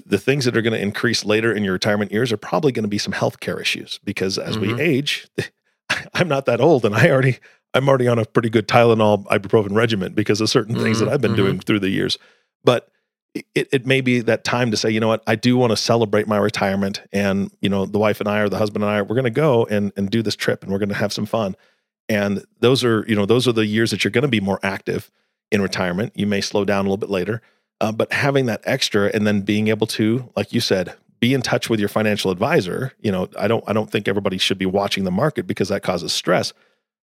the 0.06 0.18
things 0.18 0.44
that 0.44 0.56
are 0.56 0.62
going 0.62 0.74
to 0.74 0.80
increase 0.80 1.24
later 1.24 1.52
in 1.52 1.64
your 1.64 1.72
retirement 1.72 2.12
years 2.12 2.32
are 2.32 2.36
probably 2.36 2.70
going 2.72 2.84
to 2.84 2.88
be 2.88 2.98
some 2.98 3.12
healthcare 3.12 3.60
issues 3.60 3.98
because 4.04 4.38
as 4.38 4.56
Mhm. 4.56 4.60
we 4.60 4.74
age, 4.78 5.26
I'm 6.14 6.28
not 6.28 6.46
that 6.46 6.60
old 6.60 6.84
and 6.84 6.94
I 6.94 7.10
already 7.10 7.38
I'm 7.74 7.88
already 7.88 8.08
on 8.08 8.18
a 8.18 8.24
pretty 8.24 8.48
good 8.48 8.66
Tylenol 8.68 9.26
ibuprofen 9.26 9.74
regimen 9.74 10.14
because 10.14 10.40
of 10.40 10.48
certain 10.48 10.74
things 10.76 11.00
that 11.00 11.08
Mhm, 11.08 11.12
I've 11.12 11.20
been 11.20 11.32
mhm. 11.32 11.36
doing 11.36 11.60
through 11.60 11.80
the 11.80 11.90
years. 11.90 12.16
But 12.64 12.88
it, 13.54 13.68
it 13.72 13.86
may 13.86 14.00
be 14.00 14.20
that 14.20 14.44
time 14.44 14.70
to 14.70 14.76
say, 14.76 14.90
you 14.90 15.00
know 15.00 15.08
what, 15.08 15.22
I 15.26 15.34
do 15.34 15.56
want 15.56 15.70
to 15.70 15.76
celebrate 15.76 16.26
my 16.26 16.38
retirement. 16.38 17.02
And, 17.12 17.50
you 17.60 17.68
know, 17.68 17.86
the 17.86 17.98
wife 17.98 18.20
and 18.20 18.28
I 18.28 18.40
or 18.40 18.48
the 18.48 18.58
husband 18.58 18.84
and 18.84 18.92
I, 18.92 19.02
we're 19.02 19.14
going 19.14 19.24
to 19.24 19.30
go 19.30 19.66
and, 19.66 19.92
and 19.96 20.10
do 20.10 20.22
this 20.22 20.36
trip 20.36 20.62
and 20.62 20.72
we're 20.72 20.78
going 20.78 20.88
to 20.88 20.94
have 20.94 21.12
some 21.12 21.26
fun. 21.26 21.56
And 22.08 22.44
those 22.60 22.84
are, 22.84 23.04
you 23.06 23.14
know, 23.14 23.26
those 23.26 23.46
are 23.46 23.52
the 23.52 23.66
years 23.66 23.90
that 23.90 24.04
you're 24.04 24.10
going 24.10 24.22
to 24.22 24.28
be 24.28 24.40
more 24.40 24.58
active 24.62 25.10
in 25.50 25.60
retirement. 25.60 26.12
You 26.14 26.26
may 26.26 26.40
slow 26.40 26.64
down 26.64 26.80
a 26.80 26.88
little 26.88 26.96
bit 26.96 27.10
later, 27.10 27.42
uh, 27.80 27.92
but 27.92 28.12
having 28.12 28.46
that 28.46 28.62
extra 28.64 29.10
and 29.12 29.26
then 29.26 29.42
being 29.42 29.68
able 29.68 29.86
to, 29.88 30.30
like 30.36 30.52
you 30.52 30.60
said, 30.60 30.94
be 31.20 31.34
in 31.34 31.42
touch 31.42 31.68
with 31.68 31.80
your 31.80 31.88
financial 31.88 32.30
advisor. 32.30 32.92
You 33.00 33.12
know, 33.12 33.28
I 33.38 33.48
don't, 33.48 33.64
I 33.66 33.72
don't 33.72 33.90
think 33.90 34.08
everybody 34.08 34.38
should 34.38 34.58
be 34.58 34.66
watching 34.66 35.04
the 35.04 35.10
market 35.10 35.46
because 35.46 35.68
that 35.68 35.82
causes 35.82 36.12
stress, 36.12 36.52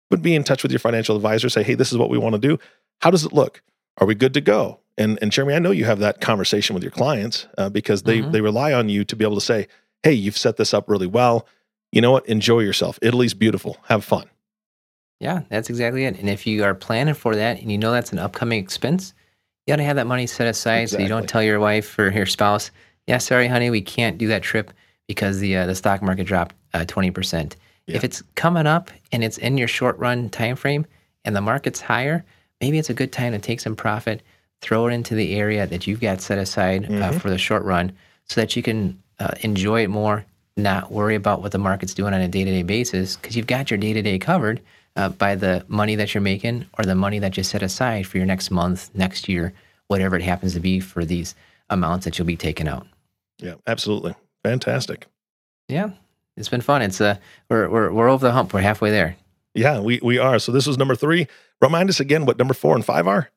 but 0.10 0.22
be 0.22 0.36
in 0.36 0.44
touch 0.44 0.64
with 0.64 0.72
your 0.72 0.80
financial 0.80 1.16
advisor. 1.16 1.50
Say, 1.50 1.64
hey, 1.64 1.76
this 1.76 1.92
is 1.92 1.98
what 1.98 2.10
we 2.10 2.18
want 2.18 2.34
to 2.34 2.40
do. 2.40 2.58
How 3.02 3.12
does 3.12 3.26
it 3.26 3.34
look? 3.34 3.62
Are 3.98 4.08
we 4.08 4.16
good 4.16 4.34
to 4.34 4.42
go? 4.42 4.80
And 4.98 5.20
and 5.22 5.32
Jeremy, 5.32 5.56
I 5.56 5.60
know 5.60 5.72
you 5.72 5.86
have 5.86 6.00
that 6.00 6.22
conversation 6.22 6.74
with 6.74 6.84
your 6.84 6.92
clients 6.92 7.48
uh, 7.58 7.70
because 7.70 8.04
they 8.04 8.20
mm-hmm. 8.20 8.32
they 8.32 8.42
rely 8.42 8.74
on 8.74 8.90
you 8.90 9.04
to 9.06 9.16
be 9.16 9.26
able 9.26 9.36
to 9.36 9.42
say, 9.42 9.68
"Hey, 10.04 10.14
you've 10.14 10.38
set 10.38 10.58
this 10.58 10.74
up 10.74 10.90
really 10.90 11.08
well. 11.08 11.46
You 11.92 12.02
know 12.02 12.12
what? 12.12 12.28
Enjoy 12.28 12.60
yourself. 12.60 12.98
Italy's 13.02 13.34
beautiful. 13.34 13.78
Have 13.88 14.04
fun." 14.04 14.30
Yeah, 15.20 15.42
that's 15.50 15.70
exactly 15.70 16.06
it. 16.06 16.20
And 16.20 16.30
if 16.30 16.46
you 16.46 16.64
are 16.64 16.76
planning 16.76 17.14
for 17.14 17.36
that 17.36 17.60
and 17.62 17.72
you 17.72 17.78
know 17.78 17.92
that's 17.92 18.12
an 18.12 18.20
upcoming 18.20 18.62
expense, 18.62 19.14
you 19.66 19.72
got 19.72 19.78
to 19.78 19.84
have 19.84 19.96
that 19.96 20.08
money 20.08 20.28
set 20.28 20.48
aside 20.48 20.84
exactly. 20.84 21.04
so 21.04 21.04
you 21.04 21.10
don't 21.10 21.28
tell 21.28 21.44
your 21.44 21.60
wife 21.60 21.98
or 22.00 22.10
your 22.10 22.26
spouse, 22.26 22.72
"Yeah, 23.08 23.18
sorry, 23.18 23.48
honey, 23.48 23.70
we 23.70 23.82
can't 23.82 24.18
do 24.18 24.28
that 24.28 24.44
trip 24.44 24.72
because 25.08 25.40
the 25.40 25.58
uh, 25.58 25.66
the 25.66 25.76
stock 25.76 26.02
market 26.02 26.26
dropped 26.26 26.56
uh, 26.74 26.86
twenty 26.86 27.10
uh, 27.10 27.14
percent." 27.14 27.58
Yeah. 27.88 27.98
If 27.98 28.04
it's 28.04 28.24
coming 28.36 28.66
up 28.66 28.92
and 29.12 29.24
it's 29.24 29.38
in 29.38 29.58
your 29.58 29.68
short 29.68 29.98
run 30.00 30.30
time 30.30 30.56
frame 30.56 30.86
and 31.24 31.36
the 31.36 31.42
market's 31.42 31.82
higher, 31.82 32.26
maybe 32.62 32.78
it's 32.78 32.90
a 32.90 32.94
good 32.94 33.12
time 33.12 33.32
to 33.32 33.40
take 33.40 33.60
some 33.60 33.76
profit 33.76 34.22
throw 34.62 34.88
it 34.88 34.94
into 34.94 35.16
the 35.16 35.36
area 35.36 35.68
that 35.68 35.86
you've 35.86 36.02
got 36.02 36.22
set 36.22 36.38
aside 36.38 36.86
uh, 36.86 36.88
mm-hmm. 36.88 37.04
uh, 37.04 37.20
for 37.20 37.30
the 37.30 37.38
short 37.38 37.64
run 37.64 37.92
so 38.26 38.42
that 38.42 38.56
you 38.56 38.64
can 38.64 39.02
uh, 39.20 39.32
enjoy 39.42 39.84
it 39.84 39.90
more, 39.90 40.26
not 40.58 40.92
worry 40.92 41.16
about 41.16 41.42
what 41.42 41.52
the 41.52 41.58
market's 41.58 41.94
doing 41.94 42.14
on 42.14 42.22
a 42.22 42.28
day 42.28 42.44
to 42.44 42.52
day 42.52 42.64
basis 42.64 43.16
because 43.16 43.36
you've 43.36 43.48
got 43.48 43.70
your 43.70 43.78
day 43.78 43.94
to 43.94 44.02
day 44.02 44.18
covered 44.18 44.62
uh, 44.96 45.10
by 45.10 45.36
the 45.36 45.64
money 45.68 45.96
that 45.96 46.14
you're 46.14 46.22
making 46.22 46.66
or 46.78 46.86
the 46.86 46.96
money 46.96 47.20
that 47.20 47.38
you 47.38 47.44
set 47.44 47.62
aside 47.62 48.08
for 48.08 48.18
your 48.18 48.26
next 48.26 48.50
month, 48.50 48.90
next 48.96 49.30
year, 49.30 49.54
whatever 49.88 50.16
it 50.16 50.24
happens 50.24 50.54
to 50.54 50.60
be 50.60 50.80
for 50.80 51.06
these 51.06 51.36
amounts 51.70 52.06
that 52.06 52.18
you'll 52.18 52.26
be 52.26 52.38
taking 52.38 52.68
out. 52.68 52.88
Yeah, 53.38 53.56
absolutely. 53.68 54.16
Fantastic. 54.44 55.08
Yeah, 55.68 55.92
it's 56.38 56.50
been 56.50 56.62
fun. 56.62 56.82
It's 56.82 57.02
uh, 57.02 57.18
we're, 57.50 57.70
we're, 57.70 57.92
we're 57.92 58.10
over 58.10 58.26
the 58.26 58.32
hump. 58.32 58.54
We're 58.54 58.62
halfway 58.62 58.92
there. 58.92 59.18
Yeah, 59.54 59.80
we, 59.80 60.00
we 60.02 60.18
are. 60.18 60.40
So 60.40 60.52
this 60.52 60.68
was 60.68 60.78
number 60.78 60.96
three. 60.96 61.28
Remind 61.62 61.90
us 61.90 62.00
again 62.00 62.26
what 62.26 62.38
number 62.38 62.54
four 62.54 62.76
and 62.76 62.86
five 62.86 63.08
are. 63.08 63.30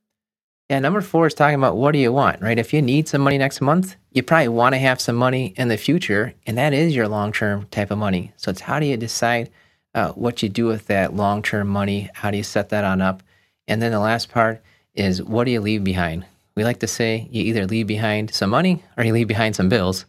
Yeah, 0.69 0.81
number 0.81 1.01
four 1.01 1.27
is 1.27 1.35
talking 1.35 1.55
about 1.55 1.79
what 1.79 1.93
do 1.93 1.99
you 1.99 2.13
want, 2.13 2.43
right? 2.43 2.59
If 2.59 2.75
you 2.75 2.83
need 2.83 3.09
some 3.09 3.23
money 3.23 3.39
next 3.39 3.63
month, 3.63 3.97
you 4.13 4.23
probably 4.23 4.49
want 4.49 4.75
to 4.75 4.79
have 4.79 5.01
some 5.01 5.17
money 5.17 5.55
in 5.57 5.69
the 5.69 5.79
future, 5.79 6.35
and 6.47 6.59
that 6.59 6.75
is 6.75 6.95
your 6.95 7.09
long 7.09 7.33
term 7.33 7.67
type 7.71 7.91
of 7.91 7.97
money. 7.97 8.33
So 8.37 8.51
it's 8.51 8.61
how 8.61 8.79
do 8.79 8.85
you 8.85 8.99
decide 8.99 9.51
uh, 9.95 10.13
what 10.13 10.43
you 10.43 10.51
do 10.51 10.67
with 10.67 10.87
that 10.89 11.15
long 11.15 11.43
term 11.43 11.69
money? 11.69 12.11
How 12.13 12.31
do 12.31 12.37
you 12.37 12.43
set 12.43 12.69
that 12.69 12.85
on 12.85 13.01
up? 13.01 13.23
And 13.67 13.81
then 13.81 13.93
the 13.93 14.01
last 14.01 14.31
part 14.31 14.63
is 14.95 15.23
what 15.23 15.45
do 15.45 15.51
you 15.51 15.61
leave 15.61 15.85
behind? 15.85 16.27
We 16.55 16.65
like 16.65 16.81
to 16.81 16.87
say 16.87 17.29
you 17.31 17.45
either 17.45 17.67
leave 17.67 17.87
behind 17.87 18.35
some 18.35 18.51
money 18.51 18.83
or 18.97 19.05
you 19.05 19.13
leave 19.13 19.29
behind 19.29 19.57
some 19.57 19.69
bills. 19.69 20.05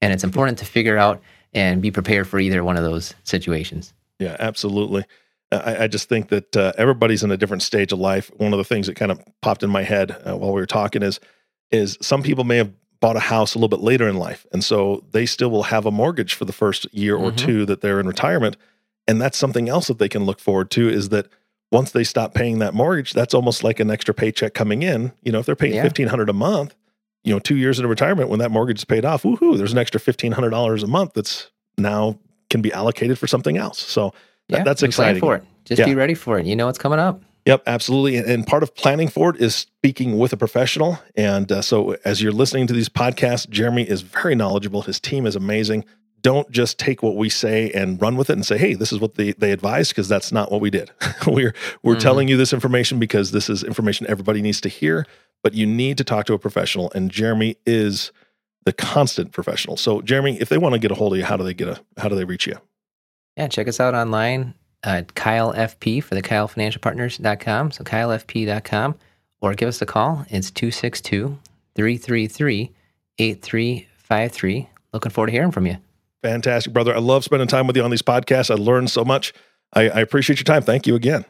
And 0.00 0.12
it's 0.12 0.24
important 0.24 0.58
to 0.58 0.64
figure 0.64 0.96
out 0.96 1.20
and 1.52 1.82
be 1.82 1.90
prepared 1.90 2.28
for 2.28 2.38
either 2.38 2.62
one 2.62 2.76
of 2.76 2.84
those 2.84 3.14
situations. 3.24 3.92
Yeah, 4.18 4.36
absolutely. 4.38 5.04
I, 5.50 5.84
I 5.84 5.86
just 5.88 6.08
think 6.08 6.28
that 6.28 6.56
uh, 6.56 6.72
everybody's 6.76 7.22
in 7.22 7.30
a 7.30 7.36
different 7.36 7.62
stage 7.62 7.92
of 7.92 7.98
life. 7.98 8.30
One 8.36 8.52
of 8.52 8.58
the 8.58 8.64
things 8.64 8.86
that 8.86 8.96
kind 8.96 9.10
of 9.10 9.20
popped 9.40 9.62
in 9.62 9.70
my 9.70 9.82
head 9.82 10.10
uh, 10.10 10.36
while 10.36 10.52
we 10.52 10.60
were 10.60 10.66
talking 10.66 11.02
is 11.02 11.20
is 11.70 11.98
some 12.00 12.22
people 12.22 12.44
may 12.44 12.56
have 12.56 12.72
bought 13.00 13.16
a 13.16 13.20
house 13.20 13.54
a 13.54 13.58
little 13.58 13.68
bit 13.68 13.80
later 13.80 14.08
in 14.08 14.16
life, 14.16 14.46
and 14.52 14.64
so 14.64 15.04
they 15.12 15.26
still 15.26 15.50
will 15.50 15.64
have 15.64 15.86
a 15.86 15.90
mortgage 15.90 16.34
for 16.34 16.44
the 16.44 16.52
first 16.52 16.92
year 16.92 17.16
or 17.16 17.30
mm-hmm. 17.30 17.46
two 17.46 17.66
that 17.66 17.80
they're 17.80 18.00
in 18.00 18.06
retirement, 18.06 18.56
and 19.06 19.20
that's 19.20 19.38
something 19.38 19.68
else 19.68 19.86
that 19.88 19.98
they 19.98 20.08
can 20.08 20.24
look 20.24 20.40
forward 20.40 20.70
to. 20.72 20.88
Is 20.88 21.10
that 21.10 21.28
once 21.70 21.90
they 21.92 22.04
stop 22.04 22.34
paying 22.34 22.58
that 22.58 22.74
mortgage, 22.74 23.12
that's 23.12 23.34
almost 23.34 23.62
like 23.62 23.80
an 23.80 23.90
extra 23.90 24.14
paycheck 24.14 24.54
coming 24.54 24.82
in. 24.82 25.12
You 25.22 25.32
know, 25.32 25.38
if 25.38 25.46
they're 25.46 25.56
paying 25.56 25.74
yeah. 25.74 25.82
fifteen 25.82 26.08
hundred 26.08 26.28
a 26.28 26.34
month, 26.34 26.74
you 27.24 27.32
know, 27.32 27.38
two 27.38 27.56
years 27.56 27.78
into 27.78 27.88
retirement 27.88 28.30
when 28.30 28.38
that 28.40 28.50
mortgage 28.50 28.78
is 28.78 28.84
paid 28.84 29.04
off, 29.04 29.22
woohoo! 29.22 29.56
There's 29.56 29.72
an 29.72 29.78
extra 29.78 30.00
fifteen 30.00 30.32
hundred 30.32 30.50
dollars 30.50 30.82
a 30.82 30.86
month 30.88 31.12
that's 31.14 31.50
now 31.76 32.18
can 32.50 32.62
be 32.62 32.72
allocated 32.72 33.18
for 33.18 33.26
something 33.26 33.56
else. 33.56 33.78
So 33.78 34.12
yeah, 34.48 34.64
that's 34.64 34.82
exciting. 34.82 35.20
for 35.20 35.36
it. 35.36 35.44
Just 35.64 35.80
yeah. 35.80 35.86
be 35.86 35.94
ready 35.94 36.14
for 36.14 36.38
it. 36.38 36.46
You 36.46 36.56
know 36.56 36.66
what's 36.66 36.78
coming 36.78 36.98
up. 36.98 37.20
Yep, 37.48 37.62
absolutely. 37.66 38.16
And 38.16 38.46
part 38.46 38.62
of 38.62 38.74
planning 38.74 39.08
for 39.08 39.30
it 39.30 39.40
is 39.40 39.54
speaking 39.54 40.18
with 40.18 40.34
a 40.34 40.36
professional. 40.36 40.98
And 41.16 41.50
uh, 41.50 41.62
so, 41.62 41.96
as 42.04 42.20
you're 42.20 42.32
listening 42.32 42.66
to 42.66 42.74
these 42.74 42.90
podcasts, 42.90 43.48
Jeremy 43.48 43.88
is 43.88 44.02
very 44.02 44.34
knowledgeable. 44.34 44.82
His 44.82 45.00
team 45.00 45.26
is 45.26 45.34
amazing. 45.34 45.86
Don't 46.20 46.50
just 46.50 46.78
take 46.78 47.02
what 47.02 47.16
we 47.16 47.30
say 47.30 47.70
and 47.70 48.00
run 48.02 48.16
with 48.16 48.28
it 48.28 48.34
and 48.34 48.44
say, 48.44 48.58
"Hey, 48.58 48.74
this 48.74 48.92
is 48.92 49.00
what 49.00 49.14
they 49.14 49.32
they 49.32 49.52
advised," 49.52 49.92
because 49.92 50.08
that's 50.08 50.30
not 50.30 50.52
what 50.52 50.60
we 50.60 50.68
did. 50.68 50.90
we're 51.26 51.54
we're 51.82 51.94
mm-hmm. 51.94 52.00
telling 52.00 52.28
you 52.28 52.36
this 52.36 52.52
information 52.52 52.98
because 52.98 53.30
this 53.30 53.48
is 53.48 53.64
information 53.64 54.06
everybody 54.10 54.42
needs 54.42 54.60
to 54.62 54.68
hear. 54.68 55.06
But 55.42 55.54
you 55.54 55.64
need 55.64 55.96
to 55.98 56.04
talk 56.04 56.26
to 56.26 56.34
a 56.34 56.38
professional, 56.38 56.90
and 56.94 57.10
Jeremy 57.10 57.56
is 57.64 58.12
the 58.64 58.74
constant 58.74 59.32
professional. 59.32 59.78
So, 59.78 60.02
Jeremy, 60.02 60.38
if 60.38 60.50
they 60.50 60.58
want 60.58 60.74
to 60.74 60.78
get 60.78 60.90
a 60.90 60.94
hold 60.94 61.14
of 61.14 61.18
you, 61.18 61.24
how 61.24 61.38
do 61.38 61.44
they 61.44 61.54
get 61.54 61.68
a 61.68 61.80
how 61.96 62.08
do 62.10 62.14
they 62.14 62.24
reach 62.24 62.46
you? 62.46 62.58
Yeah, 63.38 63.46
check 63.46 63.68
us 63.68 63.78
out 63.78 63.94
online 63.94 64.54
at 64.82 65.14
Kyle 65.14 65.52
FP 65.54 66.02
for 66.02 66.16
the 66.16 66.22
KyleFinancialPartners.com. 66.22 67.70
So 67.70 67.84
KyleFP.com 67.84 68.96
or 69.40 69.54
give 69.54 69.68
us 69.68 69.80
a 69.80 69.86
call. 69.86 70.26
It's 70.28 70.50
262 70.50 71.38
333 71.76 72.72
8353. 73.18 74.68
Looking 74.92 75.10
forward 75.12 75.26
to 75.28 75.32
hearing 75.32 75.52
from 75.52 75.66
you. 75.66 75.76
Fantastic, 76.22 76.72
brother. 76.72 76.92
I 76.94 76.98
love 76.98 77.22
spending 77.22 77.46
time 77.46 77.68
with 77.68 77.76
you 77.76 77.84
on 77.84 77.90
these 77.90 78.02
podcasts. 78.02 78.50
I 78.50 78.54
learned 78.54 78.90
so 78.90 79.04
much. 79.04 79.32
I, 79.72 79.82
I 79.88 80.00
appreciate 80.00 80.40
your 80.40 80.44
time. 80.44 80.62
Thank 80.62 80.88
you 80.88 80.96
again. 80.96 81.24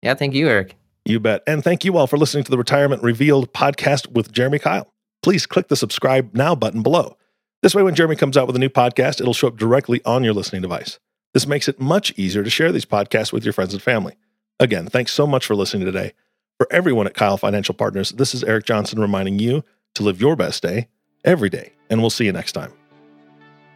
Yeah, 0.00 0.14
thank 0.14 0.34
you, 0.34 0.48
Eric. 0.48 0.76
You 1.04 1.18
bet. 1.18 1.42
And 1.48 1.64
thank 1.64 1.84
you 1.84 1.96
all 1.96 2.06
for 2.06 2.18
listening 2.18 2.44
to 2.44 2.52
the 2.52 2.58
Retirement 2.58 3.02
Revealed 3.02 3.52
podcast 3.52 4.12
with 4.12 4.30
Jeremy 4.30 4.60
Kyle. 4.60 4.92
Please 5.24 5.46
click 5.46 5.66
the 5.66 5.76
subscribe 5.76 6.32
now 6.34 6.54
button 6.54 6.84
below. 6.84 7.16
This 7.62 7.74
way, 7.74 7.82
when 7.82 7.96
Jeremy 7.96 8.14
comes 8.14 8.36
out 8.36 8.46
with 8.46 8.54
a 8.54 8.60
new 8.60 8.68
podcast, 8.68 9.20
it'll 9.20 9.34
show 9.34 9.48
up 9.48 9.56
directly 9.56 10.00
on 10.04 10.22
your 10.22 10.34
listening 10.34 10.62
device. 10.62 11.00
This 11.34 11.46
makes 11.46 11.66
it 11.66 11.80
much 11.80 12.12
easier 12.18 12.42
to 12.42 12.50
share 12.50 12.72
these 12.72 12.84
podcasts 12.84 13.32
with 13.32 13.44
your 13.44 13.54
friends 13.54 13.72
and 13.72 13.82
family. 13.82 14.16
Again, 14.60 14.86
thanks 14.86 15.12
so 15.12 15.26
much 15.26 15.46
for 15.46 15.54
listening 15.54 15.86
today. 15.86 16.12
For 16.58 16.68
everyone 16.70 17.06
at 17.06 17.14
Kyle 17.14 17.38
Financial 17.38 17.74
Partners, 17.74 18.10
this 18.10 18.34
is 18.34 18.44
Eric 18.44 18.66
Johnson 18.66 19.00
reminding 19.00 19.38
you 19.38 19.64
to 19.94 20.02
live 20.02 20.20
your 20.20 20.36
best 20.36 20.62
day 20.62 20.88
every 21.24 21.48
day, 21.48 21.72
and 21.88 22.00
we'll 22.00 22.10
see 22.10 22.26
you 22.26 22.32
next 22.32 22.52
time. 22.52 22.72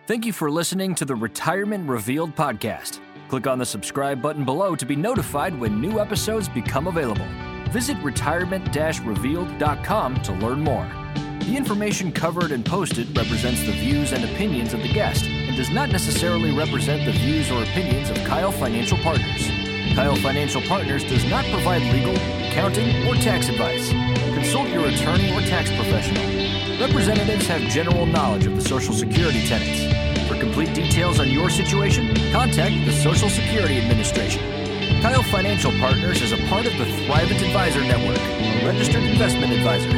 Thank 0.07 0.27
you 0.27 0.33
for 0.33 0.51
listening 0.51 0.95
to 0.97 1.05
the 1.05 1.17
Retirement 1.17 1.89
Revealed 1.89 2.37
podcast. 2.37 3.01
Click 3.29 3.47
on 3.47 3.59
the 3.59 3.67
subscribe 3.67 4.23
button 4.23 4.45
below 4.45 4.77
to 4.77 4.87
be 4.87 4.95
notified 4.95 5.59
when 5.59 5.81
new 5.81 5.99
episodes 5.99 6.49
become 6.49 6.87
available. 6.87 7.27
Visit 7.71 7.97
retirement 8.03 8.77
revealed.com 9.05 10.23
to 10.23 10.33
learn 10.35 10.61
more. 10.61 10.89
The 11.41 11.57
information 11.57 12.13
covered 12.13 12.53
and 12.53 12.65
posted 12.65 13.17
represents 13.17 13.65
the 13.65 13.73
views 13.73 14.13
and 14.13 14.25
opinions 14.25 14.75
of 14.75 14.83
the 14.83 14.93
guest 14.93 15.25
does 15.57 15.71
not 15.71 15.91
necessarily 15.91 16.51
represent 16.51 17.07
the 17.07 17.13
views 17.13 17.51
or 17.51 17.63
opinions 17.63 18.11
of 18.11 18.17
Kyle 18.25 18.53
Financial 18.53 18.99
Partners. 18.99 19.49
Kyle 19.95 20.15
Financial 20.17 20.61
Partners 20.61 21.03
does 21.05 21.25
not 21.31 21.47
provide 21.47 21.81
legal, 21.95 22.15
accounting, 22.47 23.09
or 23.09 23.15
tax 23.15 23.49
advice. 23.49 23.89
Consult 24.35 24.69
your 24.69 24.85
attorney 24.87 25.33
or 25.33 25.41
tax 25.41 25.71
professional. 25.71 26.23
Representatives 26.79 27.47
have 27.47 27.63
general 27.63 28.05
knowledge 28.05 28.45
of 28.45 28.55
the 28.55 28.61
Social 28.61 28.93
Security 28.93 29.47
tenets. 29.47 30.29
For 30.29 30.39
complete 30.39 30.75
details 30.75 31.19
on 31.19 31.31
your 31.31 31.49
situation, 31.49 32.15
contact 32.33 32.85
the 32.85 32.93
Social 32.93 33.31
Security 33.31 33.79
Administration. 33.79 34.43
Kyle 35.01 35.23
Financial 35.23 35.73
Partners 35.81 36.21
is 36.21 36.33
a 36.33 36.39
part 36.49 36.67
of 36.67 36.77
the 36.77 36.85
Thrivent 36.85 37.43
Advisor 37.43 37.81
Network, 37.81 38.19
a 38.19 38.67
registered 38.67 39.05
investment 39.05 39.53
advisor. 39.53 39.89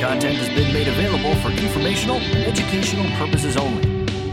Content 0.00 0.38
has 0.38 0.48
been 0.48 0.72
made 0.72 0.88
available 0.88 1.36
for 1.36 1.50
informational 1.50 2.16
educational 2.16 3.06
purposes 3.16 3.56
only. 3.56 3.97